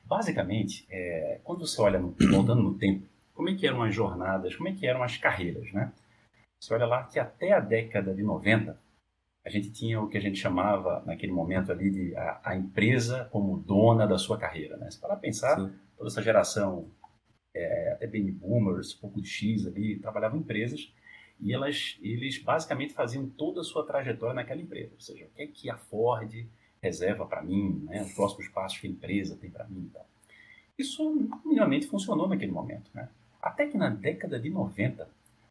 [0.04, 4.56] Basicamente, é, quando você olha no, voltando no tempo, como é que eram as jornadas,
[4.56, 5.92] como é que eram as carreiras, né?
[6.60, 8.78] Você olha lá que até a década de 90
[9.44, 13.28] a gente tinha o que a gente chamava naquele momento ali de a, a empresa
[13.32, 14.90] como dona da sua carreira, né?
[14.90, 15.72] Se para pensar, Sim.
[15.98, 16.88] toda essa geração
[17.56, 20.92] é, até baby boomers, pouco de X ali, trabalhavam em empresas
[21.42, 24.92] e elas, eles basicamente faziam toda a sua trajetória naquela empresa.
[24.94, 26.32] Ou seja, o que é que a Ford
[26.82, 28.02] reserva para mim, né?
[28.04, 29.90] os próximos passos que a empresa tem para mim.
[30.78, 32.90] Isso minimamente funcionou naquele momento.
[32.94, 33.08] Né?
[33.42, 35.08] Até que na década de 90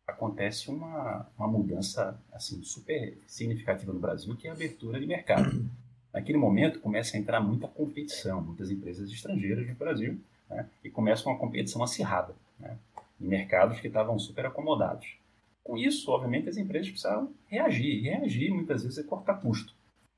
[0.07, 5.65] acontece uma, uma mudança assim super significativa no Brasil, que é a abertura de mercado.
[6.13, 10.69] Naquele momento começa a entrar muita competição, muitas empresas estrangeiras no Brasil, né?
[10.83, 12.77] e começa uma competição acirrada né?
[13.21, 15.20] em mercados que estavam super acomodados.
[15.63, 17.99] Com isso, obviamente, as empresas precisavam reagir.
[17.99, 19.75] E reagir, muitas vezes, é cortar custo.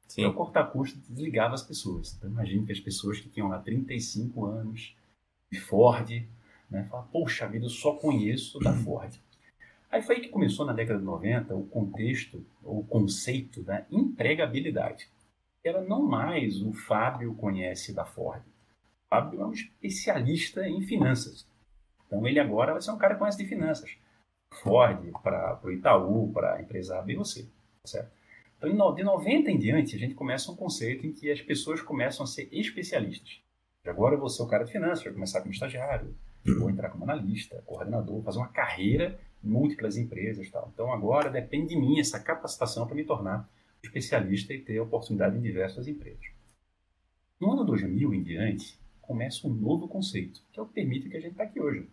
[0.09, 0.23] Sim.
[0.23, 2.15] Então, cortar custo desligava as pessoas.
[2.15, 4.97] Então, imagine que as pessoas que tinham lá 35 anos
[5.51, 6.11] de Ford,
[6.71, 9.13] né, falavam, poxa vida, eu só conheço da Ford.
[9.91, 15.07] Aí foi aí que começou, na década de 90, o contexto, o conceito da empregabilidade.
[15.63, 18.41] Era não mais o Fábio conhece da Ford.
[18.41, 21.47] O Fábio é um especialista em finanças.
[22.07, 23.97] Então ele agora vai ser um cara que conhece de finanças.
[24.63, 27.47] Ford, para o Itaú, para a empresa A, B ou C.
[27.85, 28.11] Certo?
[28.59, 32.25] Então, de 90 em diante, a gente começa um conceito em que as pessoas começam
[32.25, 33.41] a ser especialistas.
[33.85, 36.15] Agora eu vou ser o cara de finanças, vou começar como estagiário,
[36.59, 40.49] vou entrar como analista, coordenador, fazer uma carreira em múltiplas empresas.
[40.51, 40.71] Tal.
[40.73, 43.49] Então agora depende de mim essa capacitação para me tornar
[43.83, 46.25] especialista e ter oportunidade em diversas empresas.
[47.41, 51.17] No ano 2000 em diante, começa um novo conceito, que é o que permite que
[51.17, 51.89] a gente está aqui hoje.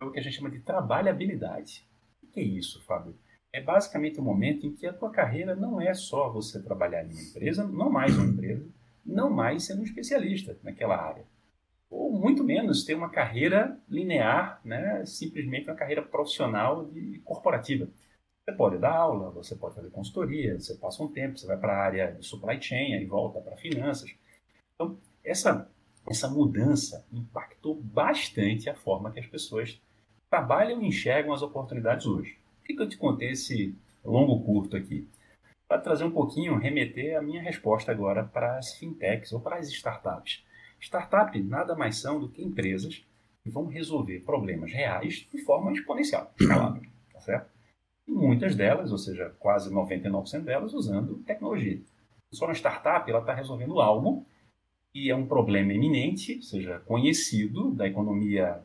[0.00, 1.84] É o que a gente chama de trabalhabilidade.
[2.22, 3.18] O que é isso, Fábio?
[3.52, 7.04] É basicamente o um momento em que a tua carreira não é só você trabalhar
[7.04, 8.68] em uma empresa, não mais uma empresa,
[9.04, 11.26] não mais sendo um especialista naquela área.
[11.90, 15.04] Ou muito menos ter uma carreira linear, né?
[15.04, 17.88] simplesmente uma carreira profissional e corporativa.
[18.44, 21.72] Você pode dar aula, você pode fazer consultoria, você passa um tempo, você vai para
[21.72, 24.14] a área de supply chain e volta para finanças.
[24.74, 25.68] Então, essa,
[26.08, 29.80] essa mudança impactou bastante a forma que as pessoas
[30.30, 32.38] trabalham e enxergam as oportunidades hoje.
[32.58, 35.08] Por que, que eu te contei esse longo curto aqui?
[35.66, 39.68] Para trazer um pouquinho, remeter a minha resposta agora para as fintechs ou para as
[39.68, 40.44] startups.
[40.80, 43.04] Startup nada mais são do que empresas
[43.42, 47.58] que vão resolver problemas reais de forma exponencial, escalável, tá certo?
[48.08, 51.80] muitas delas, ou seja, quase 99% delas, usando tecnologia.
[52.32, 54.26] Só na startup ela está resolvendo algo
[54.92, 58.62] que é um problema eminente, ou seja, conhecido da economia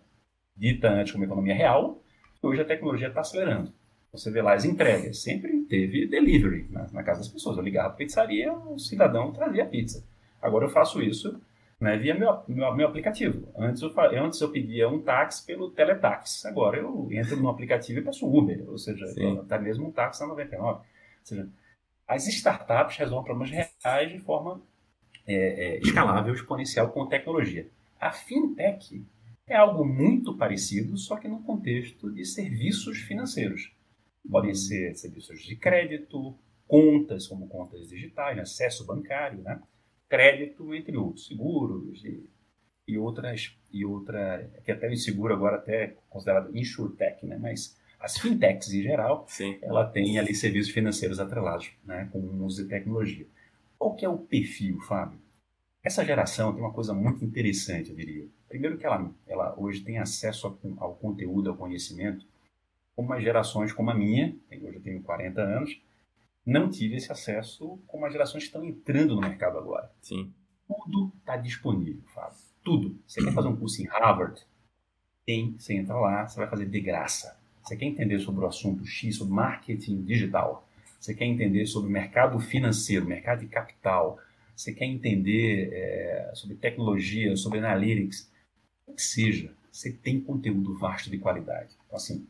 [0.55, 2.01] dita antes como economia real,
[2.41, 3.73] hoje a tecnologia está acelerando.
[4.11, 7.57] Você vê lá as entregas, sempre teve delivery na, na casa das pessoas.
[7.57, 10.03] Eu ligava para a pizzaria, o cidadão trazia a pizza.
[10.41, 11.41] Agora eu faço isso
[11.79, 13.47] né, via meu, meu, meu, aplicativo.
[13.57, 13.91] Antes eu,
[14.23, 16.47] antes eu pedia um táxi pelo teletaxi.
[16.47, 19.05] Agora eu entro no aplicativo e peço Uber, ou seja,
[19.41, 20.79] até mesmo um táxi na 99.
[20.79, 20.85] Ou
[21.23, 21.49] seja,
[22.07, 24.61] as startups resolvem problemas reais de forma
[25.27, 27.67] é, é, escalável, exponencial com tecnologia.
[27.99, 29.03] A fintech
[29.47, 33.73] é algo muito parecido, só que no contexto de serviços financeiros.
[34.29, 39.61] Podem ser serviços de crédito, contas, como contas digitais, acesso bancário, né?
[40.07, 42.29] crédito, entre outros, seguros e,
[42.87, 47.37] e outras, e outra, que até o seguro agora até é considerado insurtech, né?
[47.37, 49.57] mas as fintechs em geral, Sim.
[49.61, 52.09] ela tem ali serviços financeiros atrelados, né?
[52.11, 53.25] com o uso de tecnologia.
[53.77, 55.19] Qual que é o perfil, Fábio?
[55.83, 58.25] Essa geração tem uma coisa muito interessante, eu diria.
[58.47, 62.25] Primeiro que ela, ela hoje tem acesso ao, conteúdo, ao conhecimento,
[62.95, 65.81] como as gerações como a minha, hoje eu tenho 40 anos,
[66.45, 69.91] não tive esse acesso como as gerações que estão entrando no mercado agora.
[70.01, 70.33] Sim.
[70.67, 72.37] Tudo está disponível, Fábio.
[72.63, 72.97] Tudo.
[73.05, 74.41] Você quer fazer um curso em Harvard?
[75.25, 77.37] Tem, você entra lá, você vai fazer de graça.
[77.61, 80.65] Você quer entender sobre o assunto X, sobre marketing digital?
[80.99, 84.17] Você quer entender sobre mercado financeiro, mercado de capital?
[84.55, 88.31] Você quer entender é, sobre tecnologia, sobre analytics?
[88.87, 91.75] O que seja, você tem conteúdo vasto de qualidade.
[91.85, 92.27] Então, assim,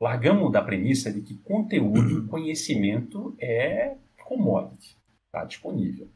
[0.00, 4.96] largamos da premissa de que conteúdo, conhecimento é commodity,
[5.26, 6.08] está disponível.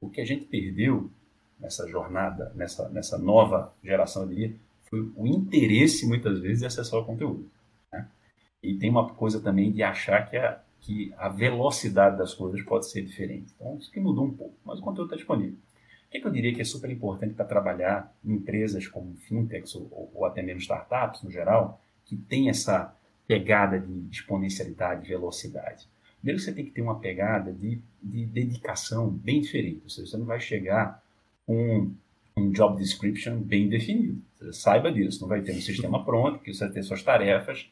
[0.00, 1.10] O que a gente perdeu
[1.58, 4.56] nessa jornada, nessa, nessa nova geração, eu diria,
[4.88, 7.50] foi o interesse, muitas vezes, de acessar o conteúdo.
[7.92, 8.08] Né?
[8.62, 12.88] E tem uma coisa também de achar que a, que a velocidade das coisas pode
[12.88, 13.52] ser diferente.
[13.56, 15.54] Então, isso que mudou um pouco, mas o conteúdo está disponível.
[16.06, 19.74] O que, que, eu diria que é super importante para trabalhar em empresas como fintechs
[19.74, 22.94] ou, ou até mesmo startups, no geral, que tem essa
[23.26, 25.88] pegada de exponencialidade, velocidade.
[26.18, 29.80] Primeiro você tem que ter uma pegada de, de dedicação bem diferente.
[29.82, 31.02] Ou seja, você não vai chegar
[31.44, 31.90] com
[32.36, 34.20] um job description bem definido.
[34.34, 35.20] Você saiba disso.
[35.22, 37.68] Não vai ter um sistema pronto, que você vai ter suas tarefas,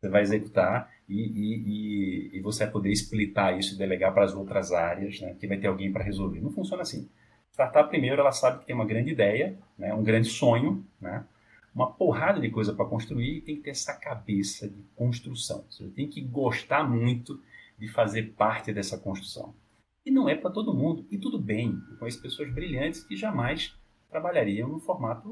[0.00, 4.34] você vai executar e, e, e, você vai poder explitar isso e delegar para as
[4.34, 6.40] outras áreas, né, que vai ter alguém para resolver.
[6.40, 7.08] Não funciona assim.
[7.50, 11.24] Startup, primeiro, ela sabe que tem uma grande ideia, né, um grande sonho, né,
[11.74, 15.64] uma porrada de coisa para construir e tem que ter essa cabeça de construção.
[15.70, 17.40] Você tem que gostar muito
[17.78, 19.54] de fazer parte dessa construção.
[20.04, 21.06] E não é para todo mundo.
[21.10, 21.78] E tudo bem.
[21.90, 23.77] Eu conheço pessoas brilhantes que jamais
[24.10, 25.28] trabalhariam no formato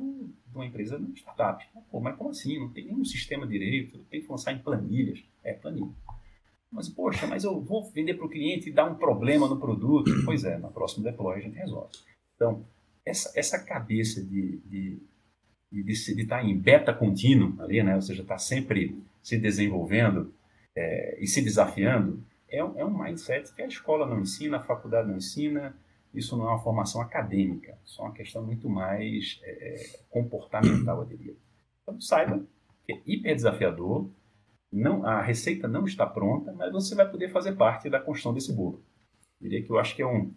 [0.46, 1.64] de uma empresa de startup.
[1.90, 2.58] Pô, mas como assim?
[2.58, 5.24] Não tem nenhum sistema direito, tem que lançar em planilhas.
[5.42, 5.90] É, planilha.
[6.70, 10.10] Mas, poxa, mas eu vou vender para o cliente e dar um problema no produto.
[10.24, 11.92] Pois é, no próximo deploy a gente resolve.
[12.34, 12.66] Então,
[13.04, 15.00] essa, essa cabeça de, de
[15.72, 17.94] e de, de estar em beta contínuo ali, né?
[17.94, 20.32] ou seja, estar sempre se desenvolvendo
[20.74, 25.08] é, e se desafiando, é, é um mindset que a escola não ensina, a faculdade
[25.08, 25.76] não ensina,
[26.16, 31.00] isso não é uma formação acadêmica, isso é uma questão muito mais é, é comportamental,
[31.00, 31.36] eu diria.
[31.82, 32.44] Então, saiba
[32.84, 34.08] que é hiper desafiador,
[34.72, 38.52] não, a receita não está pronta, mas você vai poder fazer parte da construção desse
[38.52, 38.82] bolo.
[39.40, 40.32] Eu diria que eu acho que é um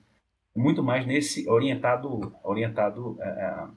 [0.55, 3.67] muito mais nesse orientado orientado é,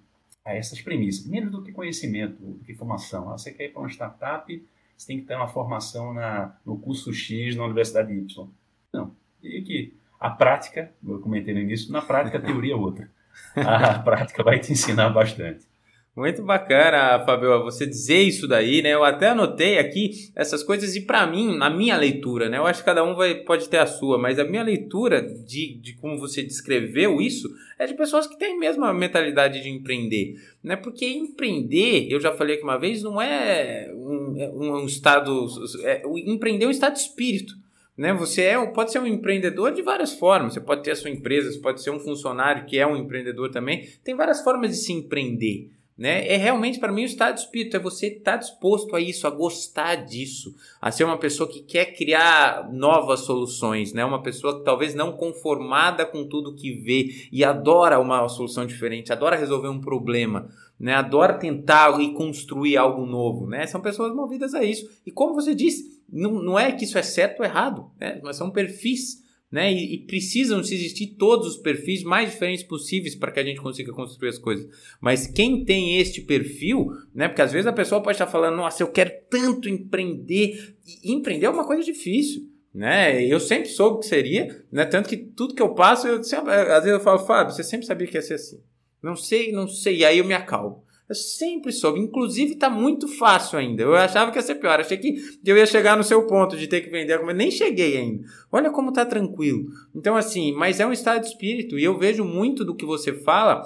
[0.44, 3.30] a essas premissas, menos do que conhecimento, do que formação.
[3.30, 6.78] Ah, você quer ir para uma startup, você tem que ter uma formação na, no
[6.78, 8.48] curso X na Universidade Y.
[8.92, 9.14] Não.
[9.42, 13.10] E que a prática, eu comentei no início, na prática a teoria é outra.
[13.56, 15.66] A prática vai te ensinar bastante.
[16.14, 18.92] Muito bacana, Fabio, você dizer isso daí, né?
[18.92, 22.58] Eu até anotei aqui essas coisas e para mim, na minha leitura, né?
[22.58, 25.74] Eu acho que cada um vai, pode ter a sua, mas a minha leitura de,
[25.80, 30.34] de como você descreveu isso é de pessoas que têm mesmo a mentalidade de empreender,
[30.62, 30.76] né?
[30.76, 35.48] Porque empreender, eu já falei aqui uma vez, não é um, é um, um estado...
[35.82, 37.61] É, empreender é um estado de espírito.
[37.96, 38.12] Né?
[38.14, 40.54] Você é, pode ser um empreendedor de várias formas.
[40.54, 43.50] Você pode ter a sua empresa, você pode ser um funcionário que é um empreendedor
[43.50, 43.86] também.
[44.02, 45.70] Tem várias formas de se empreender.
[45.96, 46.26] Né?
[46.26, 49.26] É realmente para mim o estado de espírito, é você estar tá disposto a isso,
[49.26, 54.02] a gostar disso, a ser uma pessoa que quer criar novas soluções, né?
[54.02, 59.12] Uma pessoa que talvez não conformada com tudo que vê e adora uma solução diferente,
[59.12, 60.48] adora resolver um problema,
[60.80, 60.94] né?
[60.94, 63.66] Adora tentar e construir algo novo, né?
[63.66, 64.88] São pessoas movidas a isso.
[65.06, 68.20] E como você disse, não, não é que isso é certo ou errado, né?
[68.22, 69.22] Mas são perfis
[69.52, 69.70] né?
[69.70, 73.60] E, e, precisam se existir todos os perfis mais diferentes possíveis para que a gente
[73.60, 74.66] consiga construir as coisas.
[74.98, 77.28] Mas quem tem este perfil, né?
[77.28, 80.74] Porque às vezes a pessoa pode estar falando, nossa, eu quero tanto empreender.
[81.04, 82.50] E empreender é uma coisa difícil.
[82.74, 83.22] Né?
[83.26, 84.86] Eu sempre soube que seria, né?
[84.86, 87.84] Tanto que tudo que eu passo, eu sempre, às vezes eu falo, Fábio, você sempre
[87.84, 88.62] sabia que ia ser assim.
[89.02, 89.98] Não sei, não sei.
[89.98, 90.82] E aí eu me acalmo.
[91.12, 92.00] Eu sempre soube.
[92.00, 93.82] Inclusive, tá muito fácil ainda.
[93.82, 94.80] Eu achava que ia ser pior.
[94.80, 97.22] Achei que eu ia chegar no seu ponto de ter que vender.
[97.22, 98.26] Mas nem cheguei ainda.
[98.50, 99.66] Olha como tá tranquilo.
[99.94, 101.78] Então, assim, mas é um estado de espírito.
[101.78, 103.62] E eu vejo muito do que você fala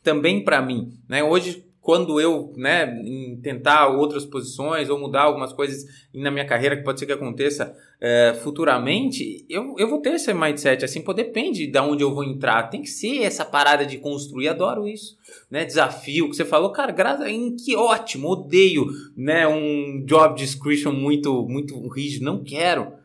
[0.00, 0.92] também para mim.
[1.08, 1.24] Né?
[1.24, 6.76] Hoje, quando eu, né, em tentar outras posições ou mudar algumas coisas na minha carreira
[6.76, 11.12] que pode ser que aconteça é, futuramente, eu, eu vou ter esse mindset, assim, pô,
[11.12, 15.18] depende de onde eu vou entrar, tem que ser essa parada de construir, adoro isso,
[15.50, 20.92] né, desafio, que você falou, cara, graças em que ótimo, odeio, né, um job description
[20.92, 22.99] muito, muito rígido, não quero,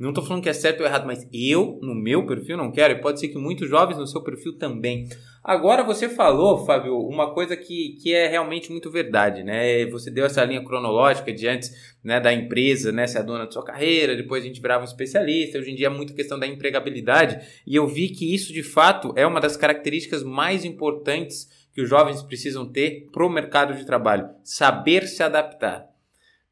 [0.00, 2.94] não estou falando que é certo ou errado, mas eu, no meu perfil, não quero.
[2.94, 5.06] E pode ser que muitos jovens no seu perfil também.
[5.44, 9.84] Agora, você falou, Fábio, uma coisa que, que é realmente muito verdade, né?
[9.90, 13.06] Você deu essa linha cronológica de antes né, da empresa, né?
[13.06, 15.58] Ser a dona da sua carreira, depois a gente virava um especialista.
[15.58, 17.38] Hoje em dia é muito questão da empregabilidade.
[17.66, 21.90] E eu vi que isso, de fato, é uma das características mais importantes que os
[21.90, 24.30] jovens precisam ter para o mercado de trabalho.
[24.42, 25.89] Saber se adaptar.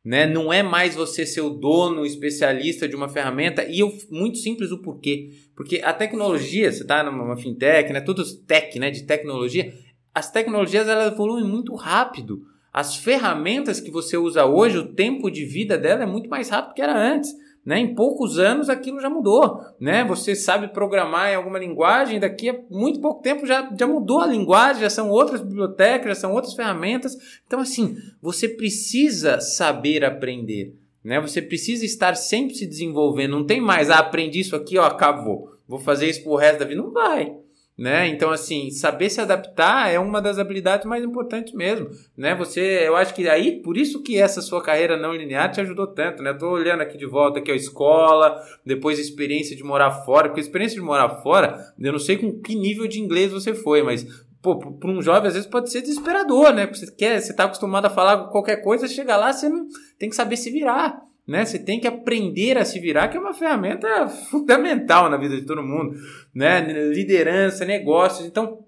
[0.05, 0.27] Né?
[0.27, 3.65] Não é mais você ser o dono, especialista de uma ferramenta.
[3.65, 5.31] E eu, muito simples o porquê.
[5.55, 8.01] Porque a tecnologia, você está numa fintech, né?
[8.01, 8.91] tudo tech, né?
[8.91, 9.73] de tecnologia,
[10.15, 12.43] as tecnologias elas evoluem muito rápido.
[12.73, 16.75] As ferramentas que você usa hoje, o tempo de vida dela é muito mais rápido
[16.75, 17.33] que era antes.
[17.65, 17.79] Né?
[17.81, 19.61] Em poucos anos aquilo já mudou.
[19.81, 20.05] Né?
[20.05, 24.27] Você sabe programar em alguma linguagem, daqui a muito pouco tempo já, já mudou a
[24.27, 27.17] linguagem, já são outras bibliotecas, já são outras ferramentas.
[27.47, 30.75] Então, assim, você precisa saber aprender.
[31.05, 31.21] Né?
[31.21, 33.33] Você precisa estar sempre se desenvolvendo.
[33.33, 35.51] Não tem mais, ah, aprendi isso aqui, ó, acabou.
[35.67, 36.81] Vou fazer isso pro resto da vida.
[36.81, 37.38] Não vai
[37.79, 38.09] né?
[38.09, 42.35] Então, assim, saber se adaptar é uma das habilidades mais importantes mesmo, né?
[42.35, 45.87] Você, eu acho que aí, por isso que essa sua carreira não linear te ajudou
[45.87, 46.35] tanto, né?
[46.35, 50.41] Tô olhando aqui de volta aqui a escola, depois a experiência de morar fora, porque
[50.41, 53.81] a experiência de morar fora, eu não sei com que nível de inglês você foi,
[53.81, 54.05] mas
[54.43, 56.67] pô, para um jovem às vezes pode ser desesperador, né?
[56.67, 60.17] Você quer, você tá acostumado a falar qualquer coisa, chega lá, você não tem que
[60.17, 61.45] saber se virar né?
[61.45, 65.47] Você tem que aprender a se virar, que é uma ferramenta fundamental na vida de
[65.47, 65.95] todo mundo,
[66.35, 66.61] né?
[66.91, 68.65] Liderança, negócios, então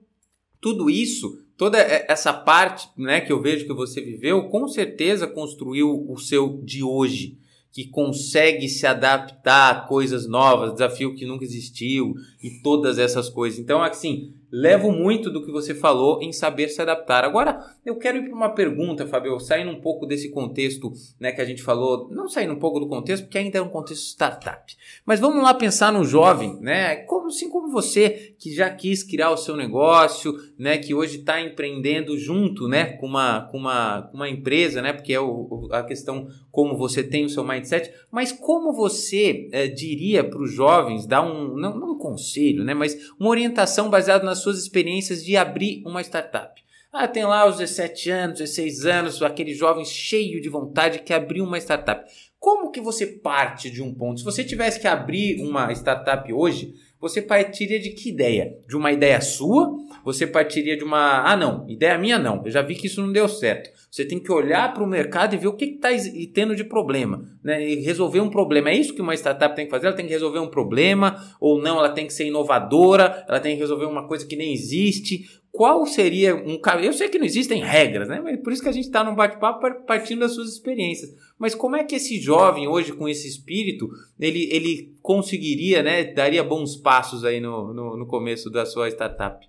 [0.60, 6.06] tudo isso, toda essa parte, né, que eu vejo que você viveu, com certeza construiu
[6.06, 7.38] o seu de hoje,
[7.72, 13.58] que consegue se adaptar a coisas novas, desafio que nunca existiu e todas essas coisas.
[13.58, 17.24] Então, assim, levo muito do que você falou em saber se adaptar.
[17.24, 21.40] Agora, eu quero ir para uma pergunta, Fabio, saindo um pouco desse contexto né, que
[21.40, 24.76] a gente falou, não saindo um pouco do contexto, porque ainda é um contexto startup.
[25.04, 26.96] Mas vamos lá pensar no jovem, né?
[26.96, 30.78] Como, assim como você, que já quis criar o seu negócio, né?
[30.78, 34.92] Que hoje está empreendendo junto né, com, uma, com, uma, com uma empresa, né?
[34.92, 39.68] Porque é o, a questão como você tem o seu mindset, mas como você é,
[39.68, 42.74] diria para os jovens, dar um, não, não conselho, né?
[42.74, 46.60] Mas uma orientação baseada nas suas experiências de abrir uma startup.
[46.92, 51.44] Ah, tem lá os 17 anos, 16 anos, aquele jovem cheio de vontade que abriu
[51.44, 52.10] uma startup.
[52.38, 54.18] Como que você parte de um ponto?
[54.18, 58.58] Se você tivesse que abrir uma startup hoje, você partiria de que ideia?
[58.68, 59.74] De uma ideia sua?
[60.04, 61.24] Você partiria de uma.
[61.24, 62.42] Ah, não, ideia minha não.
[62.44, 63.70] Eu já vi que isso não deu certo.
[63.90, 65.88] Você tem que olhar para o mercado e ver o que está
[66.34, 67.66] tendo de problema, né?
[67.66, 68.70] E resolver um problema.
[68.70, 69.86] É isso que uma startup tem que fazer?
[69.86, 73.54] Ela tem que resolver um problema, ou não, ela tem que ser inovadora, ela tem
[73.54, 75.39] que resolver uma coisa que nem existe.
[75.60, 76.88] Qual seria um caminho?
[76.88, 78.18] Eu sei que não existem regras, né?
[78.18, 81.14] Mas por isso que a gente está num bate-papo partindo das suas experiências.
[81.38, 83.86] Mas como é que esse jovem hoje, com esse espírito,
[84.18, 86.02] ele, ele conseguiria, né?
[86.14, 89.46] Daria bons passos aí no, no, no começo da sua startup?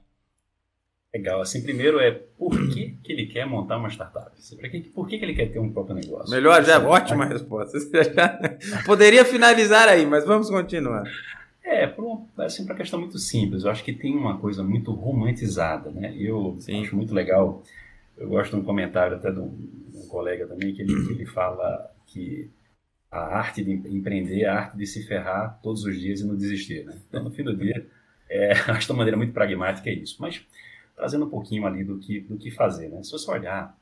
[1.15, 1.39] Legal.
[1.39, 4.31] Assim, primeiro é por que, que ele quer montar uma startup?
[4.59, 6.29] Por que, por que, que ele quer ter um próprio negócio?
[6.29, 7.77] Melhor, já, ótima resposta.
[8.85, 11.05] Poderia finalizar aí, mas vamos continuar.
[11.63, 13.63] É, por, assim, para questão muito simples.
[13.63, 16.13] Eu acho que tem uma coisa muito romantizada, né?
[16.17, 16.81] Eu Sim.
[16.81, 17.63] acho muito legal.
[18.17, 19.55] Eu gosto de um comentário até de um,
[19.93, 22.49] um colega também que ele, que ele fala que
[23.09, 26.35] a arte de empreender é a arte de se ferrar todos os dias e não
[26.35, 26.99] desistir, né?
[27.07, 27.85] Então, no fim do dia,
[28.29, 30.17] é, acho de uma maneira muito pragmática é isso.
[30.19, 30.45] Mas
[30.95, 33.03] trazendo um pouquinho ali do que, do que fazer, né?
[33.03, 33.77] Se você olhar,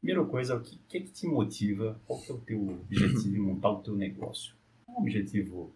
[0.00, 3.40] primeira coisa, o que, que, que te motiva, qual que é o teu objetivo em
[3.40, 4.54] montar o teu negócio?
[4.88, 5.72] Um objetivo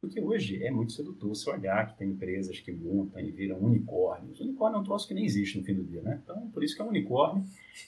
[0.00, 4.40] porque hoje é muito sedutor você olhar que tem empresas que montam e viram unicórnios.
[4.40, 6.20] Unicórnio é um troço que nem existe no fim do dia, né?
[6.22, 7.44] Então, por isso que é um unicórnio.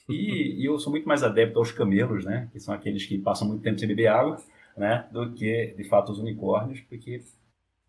[0.07, 2.49] E, e eu sou muito mais adepto aos camelos, né?
[2.51, 4.39] Que são aqueles que passam muito tempo sem beber água,
[4.77, 5.07] né?
[5.11, 7.23] Do que, de fato, os unicórnios, porque,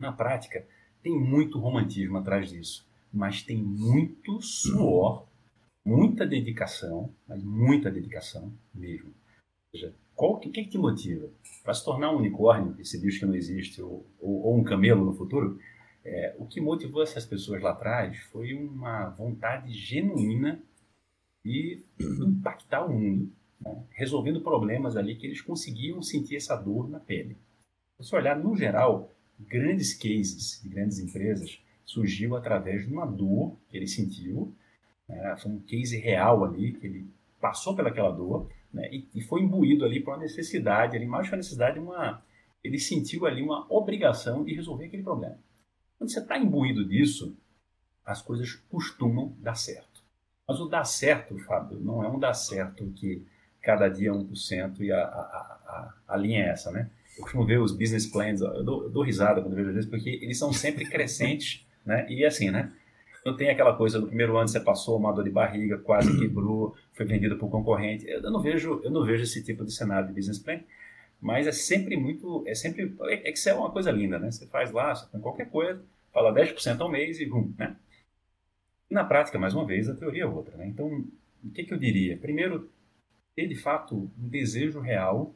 [0.00, 0.66] na prática,
[1.02, 5.24] tem muito romantismo atrás disso mas tem muito suor,
[5.86, 9.08] muita dedicação, mas muita dedicação mesmo.
[9.08, 11.28] Ou seja, qual que, que te motiva?
[11.62, 15.04] Para se tornar um unicórnio, esse bicho que não existe, ou, ou, ou um camelo
[15.04, 15.58] no futuro,
[16.04, 20.60] é, o que motivou essas pessoas lá atrás foi uma vontade genuína
[21.44, 23.84] de impactar o mundo, né?
[23.90, 27.36] resolvendo problemas ali que eles conseguiam sentir essa dor na pele.
[28.00, 33.76] Se olhar, no geral, grandes cases de grandes empresas surgiu através de uma dor que
[33.76, 34.54] ele sentiu,
[35.08, 35.36] né?
[35.38, 37.06] foi um case real ali, que ele
[37.40, 38.88] passou pelaquela dor né?
[38.92, 42.22] e, e, foi imbuído ali por uma necessidade, ali, mais que uma necessidade, uma,
[42.62, 45.38] ele sentiu ali uma obrigação de resolver aquele problema.
[45.96, 47.36] Quando você está imbuído disso,
[48.04, 50.02] as coisas costumam dar certo.
[50.46, 53.24] Mas o dar certo, Fábio, não é um dar certo que
[53.62, 56.90] cada dia é 1% e a, a, a, a linha é essa, né?
[57.16, 60.10] Eu costumo ver os business plans, eu dou, eu dou risada quando vejo eles, porque
[60.10, 62.06] eles são sempre crescentes né?
[62.08, 62.72] E assim, né?
[63.24, 66.76] Não tem aquela coisa do primeiro ano você passou uma dor de barriga, quase quebrou,
[66.92, 68.06] foi vendido por concorrente.
[68.06, 70.60] Eu não vejo, eu não vejo esse tipo de cenário de business plan,
[71.20, 72.94] mas é sempre muito, é sempre,
[73.24, 74.30] Excel é uma coisa linda, né?
[74.30, 77.76] Você faz lá, você tem qualquer coisa, fala 10% ao mês e vum, né?
[78.90, 80.66] Na prática, mais uma vez, a teoria é outra, né?
[80.66, 81.04] Então,
[81.42, 82.16] o que, que eu diria?
[82.18, 82.70] Primeiro,
[83.34, 85.34] ter de fato um desejo real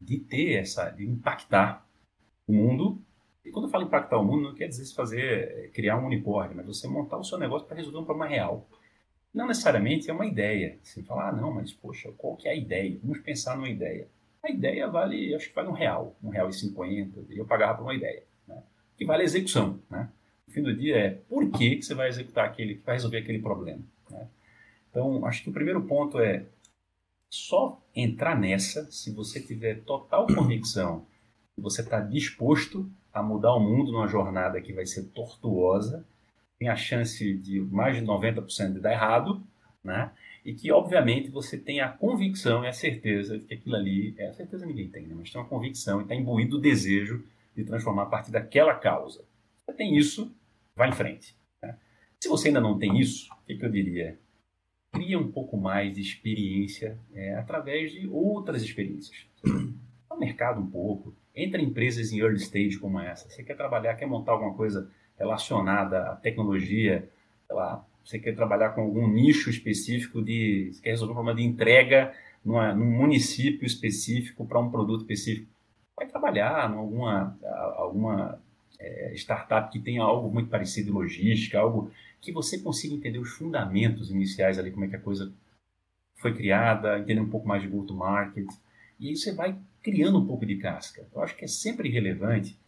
[0.00, 1.86] de ter essa, de impactar
[2.46, 3.00] o mundo
[3.48, 6.56] quando eu falo impactar o mundo, não quer dizer se fazer, eh, criar um unicórnio,
[6.56, 8.68] mas você montar o seu negócio para resolver um problema real.
[9.32, 10.78] Não necessariamente é uma ideia.
[10.82, 12.98] Você fala, ah, não, mas poxa, qual que é a ideia?
[13.02, 14.08] Vamos pensar numa ideia.
[14.42, 17.84] A ideia vale, acho que vale um real, um real e cinquenta, eu pagava por
[17.84, 18.22] uma ideia.
[18.46, 18.62] Né?
[18.96, 19.80] Que vale a execução.
[19.90, 20.08] Né?
[20.46, 23.18] No fim do dia é por que, que você vai executar aquele, que vai resolver
[23.18, 23.82] aquele problema.
[24.10, 24.28] Né?
[24.90, 26.46] Então, acho que o primeiro ponto é
[27.30, 31.06] só entrar nessa se você tiver total convicção
[31.60, 36.04] você está disposto a mudar o mundo numa jornada que vai ser tortuosa,
[36.58, 39.42] tem a chance de mais de 90% de dar errado,
[39.82, 40.10] né?
[40.44, 44.28] E que, obviamente, você tem a convicção e a certeza de que aquilo ali, é
[44.28, 45.14] a certeza ninguém tem, né?
[45.16, 49.24] mas tem uma convicção e está imbuído o desejo de transformar a partir daquela causa.
[49.64, 50.32] Você tem isso,
[50.74, 51.36] vai em frente.
[51.62, 51.76] Né?
[52.20, 54.18] Se você ainda não tem isso, o que, que eu diria?
[54.92, 59.26] Cria um pouco mais de experiência é, através de outras experiências.
[60.10, 63.28] O mercado um pouco, entre empresas em early stage como essa.
[63.28, 67.08] Você quer trabalhar, quer montar alguma coisa relacionada à tecnologia,
[67.46, 71.38] sei lá, você quer trabalhar com algum nicho específico de, você quer resolver um problema
[71.38, 72.14] de entrega
[72.44, 75.46] numa, num município específico para um produto específico.
[75.96, 77.38] Vai trabalhar em alguma,
[77.76, 78.40] alguma
[78.78, 84.10] é, startup que tenha algo muito parecido logística, algo que você consiga entender os fundamentos
[84.10, 85.32] iniciais ali, como é que a coisa
[86.16, 88.48] foi criada, entender um pouco mais de go-to-market.
[88.98, 91.06] E aí você vai criando um pouco de casca.
[91.14, 92.58] Eu acho que é sempre relevante.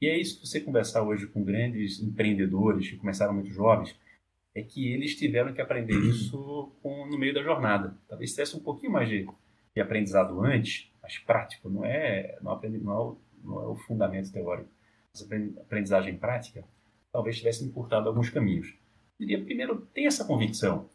[0.00, 3.98] E é isso que você conversar hoje com grandes empreendedores que começaram muito jovens,
[4.54, 7.96] é que eles tiveram que aprender isso com, no meio da jornada.
[8.08, 9.26] Talvez tivesse um pouquinho mais de,
[9.74, 13.76] de aprendizado antes, mas prático, não é, não, aprendi, não, é o, não é o
[13.76, 14.70] fundamento teórico.
[15.12, 15.22] Mas
[15.60, 16.64] aprendizagem prática,
[17.12, 18.74] talvez tivesse encurtado alguns caminhos.
[19.18, 20.88] Eu diria, primeiro, tenha essa convicção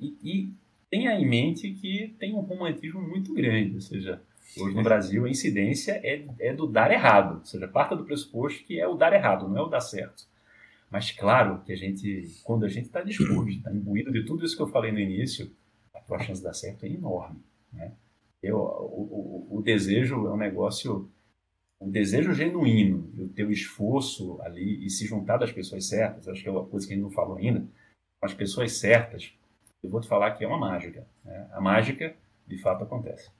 [0.00, 0.52] e, e
[0.90, 4.22] tenha em mente que tem um romantismo muito grande, ou seja,
[4.56, 8.64] Hoje no Brasil a incidência é, é do dar errado, ou seja, parta do pressuposto
[8.64, 10.26] que é o dar errado, não é o dar certo.
[10.90, 14.56] Mas claro que a gente, quando a gente está disposto, está imbuído de tudo isso
[14.56, 15.50] que eu falei no início,
[15.94, 17.40] a tua chance de dar certo é enorme.
[17.72, 17.92] Né?
[18.42, 21.10] Eu, o, o, o desejo é um negócio,
[21.78, 26.48] o desejo genuíno, o teu esforço ali e se juntar das pessoas certas, acho que
[26.48, 27.66] é uma coisa que a gente não falou ainda,
[28.22, 29.32] as pessoas certas,
[29.82, 31.06] eu vou te falar que é uma mágica.
[31.24, 31.48] Né?
[31.52, 33.30] A mágica, de fato, acontece.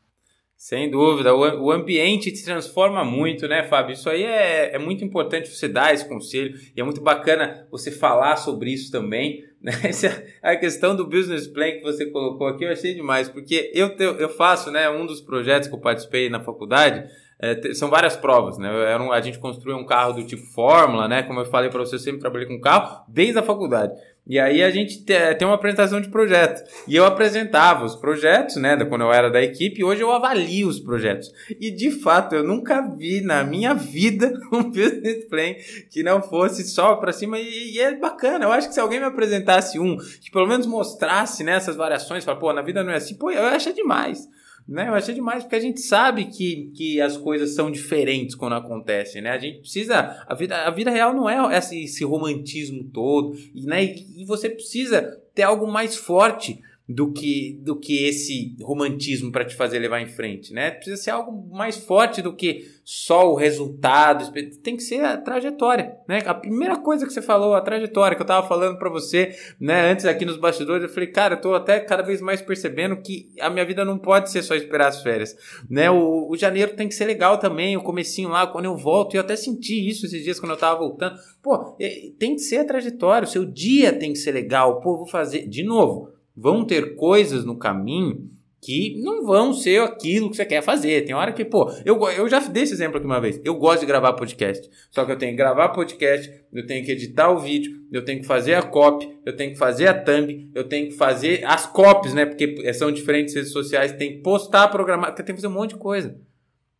[0.58, 3.92] Sem dúvida, o, ambiente te transforma muito, né, Fábio?
[3.92, 7.92] Isso aí é, é muito importante você dar esse conselho e é muito bacana você
[7.92, 9.46] falar sobre isso também.
[9.60, 9.72] Né?
[9.82, 13.88] Essa, a questão do business plan que você colocou aqui eu achei demais, porque eu,
[13.98, 18.58] eu faço, né, um dos projetos que eu participei na faculdade, é, são várias provas,
[18.58, 18.96] né?
[18.98, 21.22] Um, a gente construiu um carro do tipo Fórmula, né?
[21.22, 23.92] Como eu falei para você, eu sempre trabalhei com carro desde a faculdade.
[24.28, 26.62] E aí a gente tem uma apresentação de projeto.
[26.86, 30.78] E eu apresentava os projetos, né, quando eu era da equipe, hoje eu avalio os
[30.78, 31.32] projetos.
[31.58, 35.54] E de fato, eu nunca vi na minha vida um business plan
[35.90, 38.44] que não fosse só para cima e, e, é bacana.
[38.44, 42.22] Eu acho que se alguém me apresentasse um que pelo menos mostrasse né, essas variações,
[42.22, 44.28] fala, pô, na vida não é assim, pô, eu acho demais.
[44.68, 44.86] Né?
[44.86, 49.22] Eu achei demais, porque a gente sabe que, que as coisas são diferentes quando acontecem,
[49.22, 49.30] né?
[49.30, 50.22] A gente precisa.
[50.26, 53.82] A vida, a vida real não é esse, esse romantismo todo, né?
[53.82, 55.02] e, e você precisa
[55.34, 60.06] ter algo mais forte do que, do que esse romantismo para te fazer levar em
[60.06, 60.70] frente, né?
[60.70, 64.32] Precisa ser algo mais forte do que só o resultado,
[64.62, 66.22] tem que ser a trajetória, né?
[66.24, 69.90] A primeira coisa que você falou, a trajetória que eu estava falando para você, né,
[69.90, 73.28] antes aqui nos bastidores, eu falei, cara, eu tô até cada vez mais percebendo que
[73.38, 75.36] a minha vida não pode ser só esperar as férias,
[75.68, 75.90] né?
[75.90, 79.20] O, o janeiro tem que ser legal também, o comecinho lá, quando eu volto, eu
[79.20, 81.18] até senti isso esses dias quando eu tava voltando.
[81.42, 81.76] Pô,
[82.18, 84.80] tem que ser a trajetória, o seu dia tem que ser legal.
[84.80, 88.30] Pô, vou fazer de novo vão ter coisas no caminho
[88.60, 91.04] que não vão ser aquilo que você quer fazer.
[91.04, 93.40] Tem hora que, pô, eu, eu já dei esse exemplo aqui uma vez.
[93.44, 94.68] Eu gosto de gravar podcast.
[94.90, 98.20] Só que eu tenho que gravar podcast, eu tenho que editar o vídeo, eu tenho
[98.20, 101.66] que fazer a copy, eu tenho que fazer a thumb, eu tenho que fazer as
[101.66, 102.26] copies, né?
[102.26, 105.76] Porque são diferentes redes sociais, tem que postar, programar, tem que fazer um monte de
[105.76, 106.18] coisa.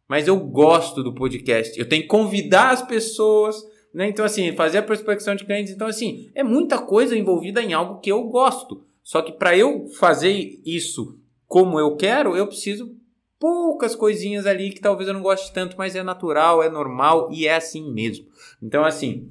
[0.09, 1.79] Mas eu gosto do podcast.
[1.79, 3.57] Eu tenho que convidar as pessoas,
[3.95, 4.09] né?
[4.09, 5.73] Então, assim, fazer a prospecção de clientes.
[5.73, 8.88] Então, assim, é muita coisa envolvida em algo que eu gosto.
[9.09, 12.95] Só que para eu fazer isso como eu quero, eu preciso
[13.39, 17.47] poucas coisinhas ali que talvez eu não goste tanto, mas é natural, é normal e
[17.47, 18.27] é assim mesmo.
[18.63, 19.27] Então, assim,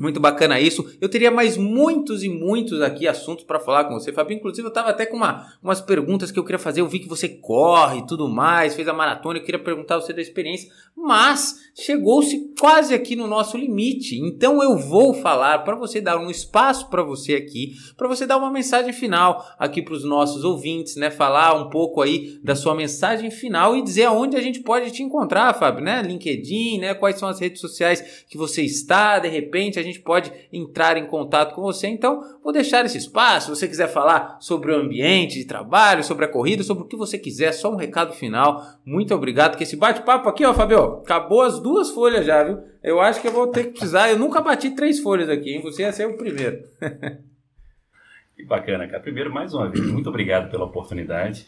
[0.00, 0.90] muito bacana isso.
[0.98, 4.34] Eu teria mais muitos e muitos aqui assuntos para falar com você, Fabio.
[4.34, 6.80] Inclusive, eu estava até com uma, umas perguntas que eu queria fazer.
[6.80, 9.38] Eu vi que você corre e tudo mais, fez a maratona.
[9.38, 14.18] Eu queria perguntar você da experiência, mas chegou-se quase aqui no nosso limite.
[14.18, 18.38] Então, eu vou falar para você dar um espaço para você aqui, para você dar
[18.38, 21.10] uma mensagem final aqui para os nossos ouvintes, né?
[21.10, 25.02] Falar um pouco aí da sua mensagem final e dizer aonde a gente pode te
[25.02, 26.00] encontrar, Fábio, né?
[26.00, 26.94] LinkedIn, né?
[26.94, 30.96] Quais são as redes sociais que você está, de repente a gente gente pode entrar
[30.96, 31.86] em contato com você.
[31.88, 33.46] Então, vou deixar esse espaço.
[33.46, 36.96] Se você quiser falar sobre o ambiente de trabalho, sobre a corrida, sobre o que
[36.96, 38.64] você quiser, só um recado final.
[38.84, 39.56] Muito obrigado.
[39.56, 42.58] Que esse bate-papo aqui, ó, Fabio, acabou as duas folhas já, viu?
[42.82, 44.10] Eu acho que eu vou ter que precisar.
[44.10, 45.62] Eu nunca bati três folhas aqui, hein?
[45.62, 46.62] Você ia ser o primeiro.
[48.36, 49.02] que bacana, cara.
[49.02, 51.46] Primeiro, mais uma vez, muito obrigado pela oportunidade.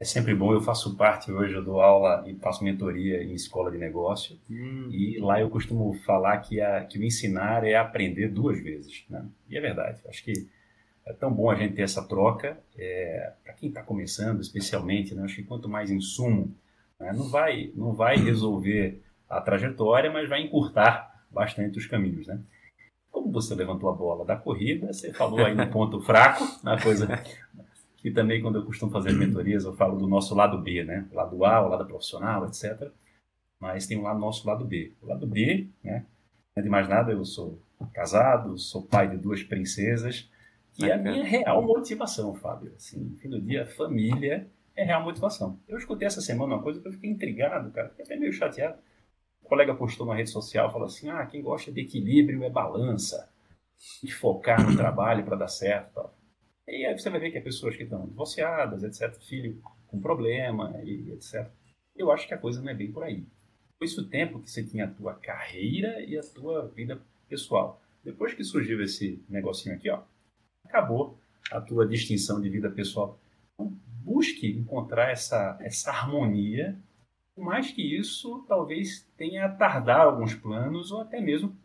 [0.00, 3.68] É sempre bom, eu faço parte hoje, eu dou aula e faço mentoria em escola
[3.68, 4.38] de negócio.
[4.48, 4.88] Hum.
[4.92, 9.04] E lá eu costumo falar que, a, que o ensinar é aprender duas vezes.
[9.10, 9.26] Né?
[9.50, 10.00] E é verdade.
[10.08, 10.46] Acho que
[11.04, 12.56] é tão bom a gente ter essa troca.
[12.76, 15.24] É, Para quem está começando, especialmente, né?
[15.24, 16.54] acho que quanto mais insumo,
[17.00, 17.12] né?
[17.12, 22.28] não, vai, não vai resolver a trajetória, mas vai encurtar bastante os caminhos.
[22.28, 22.38] Né?
[23.10, 27.20] Como você levantou a bola da corrida, você falou aí no ponto fraco, na coisa
[27.98, 31.06] que também quando eu costumo fazer as mentorias eu falo do nosso lado B, né?
[31.12, 32.90] O lado A, o lado profissional, etc.
[33.60, 34.94] Mas tem o lado, nosso lado B.
[35.02, 36.06] O lado B, né?
[36.54, 37.60] Não é de mais nada, eu sou
[37.92, 40.30] casado, sou pai de duas princesas
[40.78, 42.72] e é a minha real motivação, Fábio.
[42.76, 45.58] Assim, no fim do dia, família é real motivação.
[45.66, 48.78] Eu escutei essa semana uma coisa que eu fiquei intrigado, cara, fiquei até meio chateado.
[49.42, 53.28] O colega postou na rede social, falou assim, ah, quem gosta de equilíbrio é balança,
[54.02, 56.17] e focar no trabalho para dar certo, tal.
[56.68, 60.78] E aí você vai ver que é pessoas que estão divorciadas, etc., filho com problema
[60.84, 61.48] e etc.
[61.96, 63.24] Eu acho que a coisa não é bem por aí.
[63.78, 67.80] Foi isso o tempo que você tinha a tua carreira e a tua vida pessoal.
[68.04, 70.02] Depois que surgiu esse negocinho aqui, ó,
[70.64, 71.18] acabou
[71.50, 73.18] a tua distinção de vida pessoal.
[73.54, 73.72] Então,
[74.04, 76.76] busque encontrar essa, essa harmonia.
[77.34, 81.56] Por mais que isso talvez tenha a tardar alguns planos ou até mesmo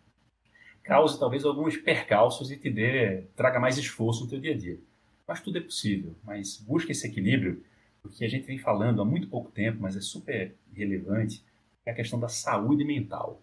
[0.84, 4.80] cause talvez alguns percalços e te dê, traga mais esforço no teu dia a dia.
[5.28, 7.64] Mas tudo é possível, mas busca esse equilíbrio,
[8.02, 11.44] porque a gente vem falando há muito pouco tempo, mas é super relevante,
[11.86, 13.42] é a questão da saúde mental.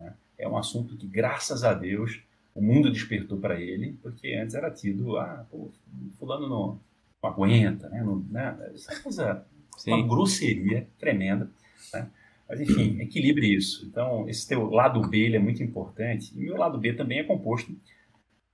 [0.00, 0.14] Né?
[0.38, 2.22] É um assunto que, graças a Deus,
[2.54, 5.70] o mundo despertou para ele, porque antes era tido, ah, pô,
[6.18, 6.80] fulano não,
[7.22, 8.02] não aguenta, né?
[8.02, 8.70] Não, né?
[8.74, 9.92] Essa é coisa, Sim.
[9.92, 11.50] uma grosseria tremenda,
[11.92, 12.10] né?
[12.48, 13.86] Mas, enfim, equilibre isso.
[13.86, 16.32] Então, esse teu lado B é muito importante.
[16.34, 17.76] E o meu lado B também é composto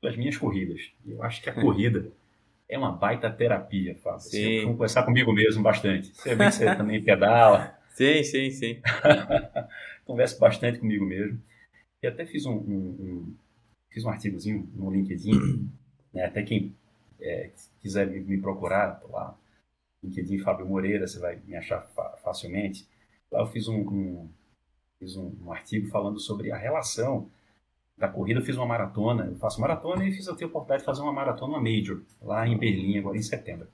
[0.03, 0.91] das minhas corridas.
[1.07, 2.12] Eu acho que a corrida
[2.69, 4.21] é uma baita terapia, Fábio.
[4.21, 4.61] Sim.
[4.62, 6.15] Vamos conversar comigo mesmo bastante.
[6.15, 7.79] Você vê que você também pedala.
[7.91, 8.81] Sim, sim, sim.
[10.05, 11.41] Converso bastante comigo mesmo.
[12.03, 13.35] E até fiz um, um, um
[13.91, 15.71] fiz um artigozinho no LinkedIn,
[16.12, 16.25] né?
[16.25, 16.75] até quem
[17.21, 17.51] é,
[17.81, 19.39] quiser me, me procurar, lá,
[20.03, 22.87] LinkedIn Fábio Moreira, você vai me achar fa facilmente.
[23.31, 24.29] Lá eu fiz um, um
[24.99, 27.31] fiz um, um, artigo falando sobre a relação
[27.97, 28.40] da corrida.
[28.40, 31.55] Eu fiz uma maratona, eu faço maratona e fiz a oportunidade de fazer uma maratona,
[31.55, 33.68] uma major, lá em Berlim, agora em setembro.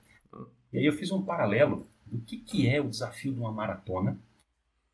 [0.71, 4.17] E aí eu fiz um paralelo do que, que é o desafio de uma maratona,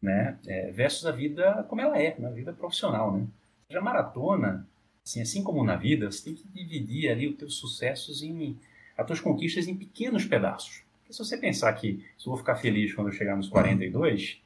[0.01, 3.27] né, é, versus a vida como ela é, na vida profissional, né.
[3.69, 4.65] Já maratona,
[5.03, 8.57] assim, assim como na vida, você tem que dividir ali os teus sucessos em
[8.97, 10.81] as tuas conquistas em pequenos pedaços.
[10.99, 14.41] Porque se você pensar que se eu vou ficar feliz quando eu chegar nos 42,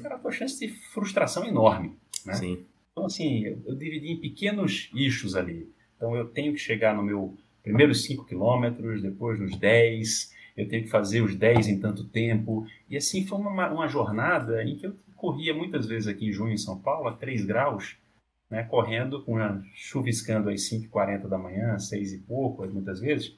[0.00, 2.34] cara, a tua chance de frustração é enorme, né?
[2.34, 2.64] Sim.
[2.98, 5.72] Então, assim, eu, dividi em pequenos eixos ali.
[5.96, 10.82] Então, eu tenho que chegar no meu primeiros 5 quilômetros, depois nos 10, eu tenho
[10.82, 12.66] que fazer os 10 em tanto tempo.
[12.90, 16.52] E assim foi uma, uma jornada em que eu corria muitas vezes aqui em junho,
[16.52, 17.96] em São Paulo, a 3 graus,
[18.50, 23.36] né, correndo, com a, chuviscando às 5h40 da manhã, 6 e pouco, muitas vezes.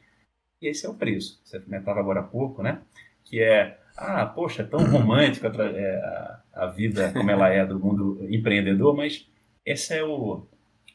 [0.63, 1.39] E esse é o preço.
[1.45, 2.81] Você comentava agora há pouco, né?
[3.25, 7.79] Que é ah, poxa, é tão romântico a, a, a, vida como ela é do
[7.79, 9.29] mundo empreendedor, mas
[9.65, 10.47] esse é o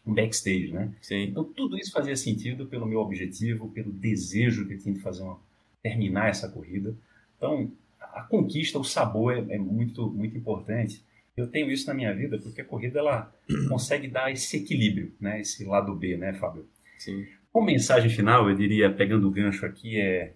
[0.06, 0.94] backstage, né?
[1.02, 1.24] Sim.
[1.24, 5.24] Então tudo isso fazia sentido pelo meu objetivo, pelo desejo que eu tinha de fazer
[5.24, 5.40] uma,
[5.82, 6.96] terminar essa corrida.
[7.38, 11.04] Então a conquista, o sabor é, é muito muito importante.
[11.36, 13.34] Eu tenho isso na minha vida porque a corrida ela
[13.68, 15.42] consegue dar esse equilíbrio, né?
[15.42, 16.68] Esse lado B, né, Fábio?
[16.98, 17.26] Sim.
[17.52, 20.34] Como mensagem final, eu diria, pegando o gancho aqui, é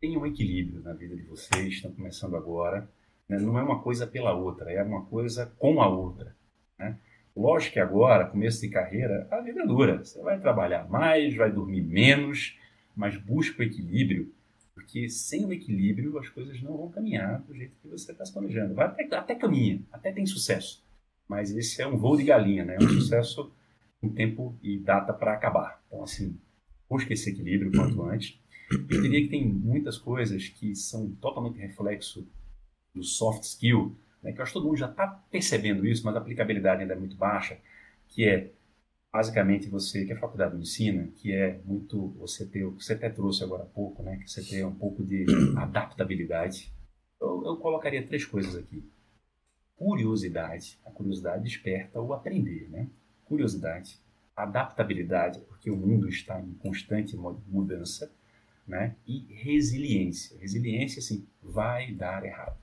[0.00, 2.88] tenha um equilíbrio na vida de vocês, estão começando agora.
[3.28, 3.38] Né?
[3.38, 6.34] Não é uma coisa pela outra, é uma coisa com a outra.
[6.78, 6.96] Né?
[7.38, 10.04] Lógico que agora, começo de carreira, a vida é dura.
[10.04, 12.58] Você vai trabalhar mais, vai dormir menos,
[12.96, 14.34] mas busca o equilíbrio,
[14.74, 18.32] porque sem o equilíbrio as coisas não vão caminhar do jeito que você está se
[18.32, 18.74] planejando.
[18.74, 20.84] Vai até, até caminha, até tem sucesso,
[21.28, 22.74] mas esse é um voo de galinha, né?
[22.74, 23.52] É um sucesso
[24.00, 25.80] com tempo e data para acabar.
[25.86, 26.36] Então, assim,
[26.90, 28.36] busca esse equilíbrio quanto antes.
[28.68, 32.26] Eu diria que tem muitas coisas que são totalmente reflexo
[32.92, 36.14] do soft skill, né, que eu acho que todo mundo já está percebendo isso, mas
[36.16, 37.58] a aplicabilidade ainda é muito baixa,
[38.08, 38.50] que é
[39.12, 43.62] basicamente você, que a faculdade ensina, que é muito você ter, você até trouxe agora
[43.62, 46.72] há pouco, né, que você ter um pouco de adaptabilidade.
[47.20, 48.84] Eu, eu colocaria três coisas aqui.
[49.76, 52.88] Curiosidade, a curiosidade desperta o aprender, né?
[53.24, 54.00] Curiosidade,
[54.34, 58.10] adaptabilidade, porque o mundo está em constante mudança,
[58.66, 58.96] né?
[59.06, 60.36] E resiliência.
[60.40, 62.56] Resiliência, assim, vai dar errado.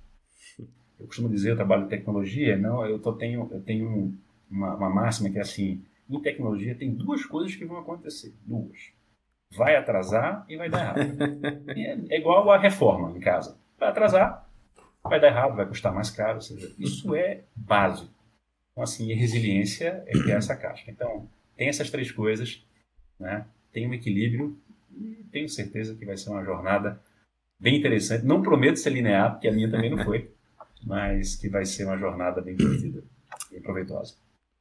[0.99, 4.13] Eu costumo dizer, eu trabalho em tecnologia, não, eu tô, tenho, eu tenho
[4.49, 8.91] uma, uma máxima que é assim, em tecnologia tem duas coisas que vão acontecer, duas.
[9.51, 11.69] Vai atrasar e vai dar errado.
[11.69, 13.57] é, é igual a reforma em casa.
[13.77, 14.49] Vai atrasar,
[15.03, 18.11] vai dar errado, vai custar mais caro, ou seja, isso é básico.
[18.71, 20.89] Então, assim, resiliência é que é essa caixa.
[20.89, 22.65] Então, tem essas três coisas,
[23.19, 23.45] né?
[23.71, 24.57] tem um equilíbrio
[24.97, 26.99] e tenho certeza que vai ser uma jornada
[27.59, 28.25] bem interessante.
[28.25, 30.31] Não prometo ser linear, porque a minha também não foi,
[30.85, 33.03] mas que vai ser uma jornada bem divertida
[33.51, 34.13] e proveitosa.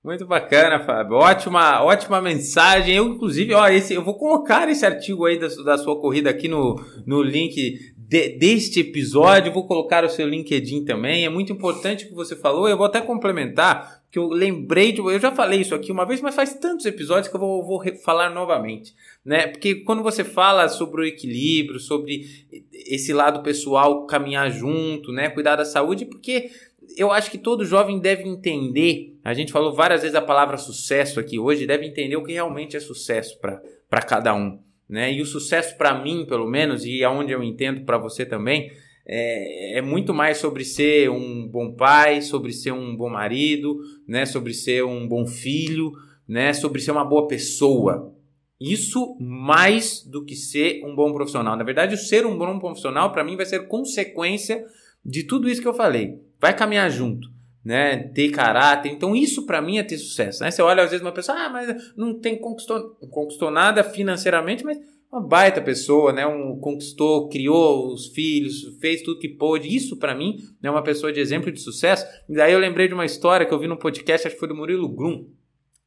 [0.04, 1.16] Muito bacana, Fábio.
[1.16, 2.94] Ótima, ótima mensagem.
[2.94, 6.46] Eu, inclusive, ó, esse, eu vou colocar esse artigo aí da, da sua corrida aqui
[6.46, 9.52] no, no link de, deste episódio.
[9.52, 11.24] Vou colocar o seu LinkedIn também.
[11.24, 12.68] É muito importante o que você falou.
[12.68, 15.00] Eu vou até complementar, que eu lembrei de.
[15.00, 17.82] Eu já falei isso aqui uma vez, mas faz tantos episódios que eu vou, vou
[17.96, 18.94] falar novamente.
[19.24, 19.48] Né?
[19.48, 22.24] Porque quando você fala sobre o equilíbrio, sobre
[22.72, 25.30] esse lado pessoal caminhar junto, né?
[25.30, 26.48] cuidar da saúde, porque
[26.96, 29.18] eu acho que todo jovem deve entender.
[29.24, 32.76] A gente falou várias vezes a palavra sucesso aqui hoje, deve entender o que realmente
[32.76, 35.12] é sucesso para cada um né?
[35.12, 38.70] E o sucesso para mim, pelo menos, e aonde eu entendo para você também,
[39.06, 43.78] é, é, muito mais sobre ser um bom pai, sobre ser um bom marido,
[44.08, 44.24] né?
[44.24, 45.92] Sobre ser um bom filho,
[46.26, 46.52] né?
[46.52, 48.14] Sobre ser uma boa pessoa.
[48.60, 51.56] Isso mais do que ser um bom profissional.
[51.56, 54.64] Na verdade, o ser um bom profissional para mim vai ser consequência
[55.04, 56.18] de tudo isso que eu falei.
[56.40, 57.34] Vai caminhar junto
[57.64, 58.92] né, ter caráter.
[58.92, 60.50] Então isso para mim é ter sucesso, né?
[60.50, 64.78] Você olha às vezes uma pessoa, ah, mas não tem conquistou, conquistou nada financeiramente, mas
[65.14, 66.26] uma baita pessoa, né?
[66.26, 69.74] Um conquistou, criou os filhos, fez tudo que pôde.
[69.74, 72.04] Isso para mim é uma pessoa de exemplo de sucesso.
[72.28, 74.48] E daí eu lembrei de uma história que eu vi no podcast, acho que foi
[74.48, 75.28] do Murilo Grum,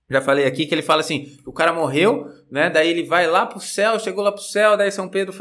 [0.10, 2.70] Já falei aqui que ele fala assim: o cara morreu, né?
[2.70, 5.34] Daí ele vai lá pro céu, chegou lá pro céu, daí São Pedro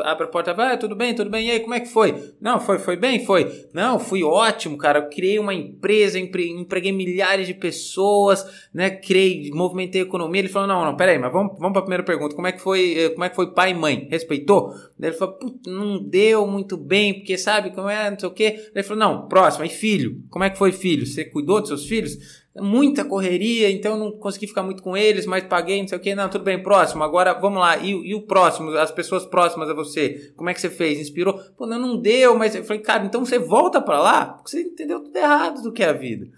[0.00, 2.32] abre a porta, vai, ah, tudo bem, tudo bem, e aí, como é que foi?
[2.40, 3.66] Não, foi, foi bem, foi.
[3.72, 4.98] Não, fui ótimo, cara.
[4.98, 8.44] Eu criei uma empresa, empreguei milhares de pessoas,
[8.74, 8.90] né?
[8.90, 10.40] Criei, movimentei a economia.
[10.40, 12.98] Ele falou: não, não, peraí, mas vamos, vamos pra primeira pergunta: como é que foi,
[12.98, 14.08] eh, como é que foi pai e mãe?
[14.10, 14.74] Respeitou?
[14.98, 18.50] Daí ele falou: não deu muito bem, porque sabe como é, não sei o quê.
[18.50, 20.24] Daí ele falou: não, próximo, e filho?
[20.28, 21.06] Como é que foi filho?
[21.06, 22.47] Você cuidou dos seus filhos?
[22.60, 26.14] Muita correria, então não consegui ficar muito com eles, mas paguei, não sei o que,
[26.14, 29.74] não, tudo bem, próximo, agora vamos lá, e, e, o próximo, as pessoas próximas a
[29.74, 30.98] você, como é que você fez?
[30.98, 31.34] Inspirou?
[31.56, 34.62] Pô, não, não deu, mas eu falei, cara, então você volta para lá, porque você
[34.62, 36.28] entendeu tudo errado do que é a vida.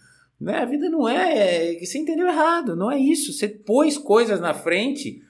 [0.40, 0.58] Né?
[0.58, 4.54] A vida não é, é, você entendeu errado, não é isso, você pôs coisas na
[4.54, 5.20] frente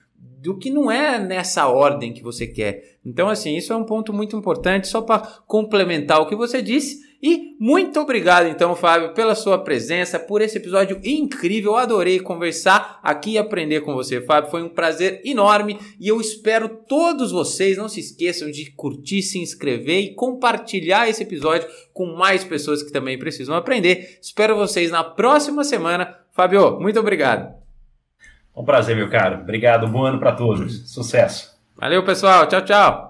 [0.40, 2.98] do que não é nessa ordem que você quer.
[3.04, 7.09] Então, assim, isso é um ponto muito importante, só para complementar o que você disse.
[7.22, 11.76] E muito obrigado, então, Fábio, pela sua presença, por esse episódio incrível.
[11.76, 14.50] Adorei conversar aqui e aprender com você, Fábio.
[14.50, 17.76] Foi um prazer enorme e eu espero todos vocês.
[17.76, 22.90] Não se esqueçam de curtir, se inscrever e compartilhar esse episódio com mais pessoas que
[22.90, 24.18] também precisam aprender.
[24.22, 26.16] Espero vocês na próxima semana.
[26.32, 27.54] Fábio, muito obrigado.
[28.56, 29.42] Um prazer, meu caro.
[29.42, 29.86] Obrigado.
[29.86, 30.90] Bom ano para todos.
[30.90, 31.54] Sucesso.
[31.76, 32.46] Valeu, pessoal.
[32.46, 33.09] Tchau, tchau.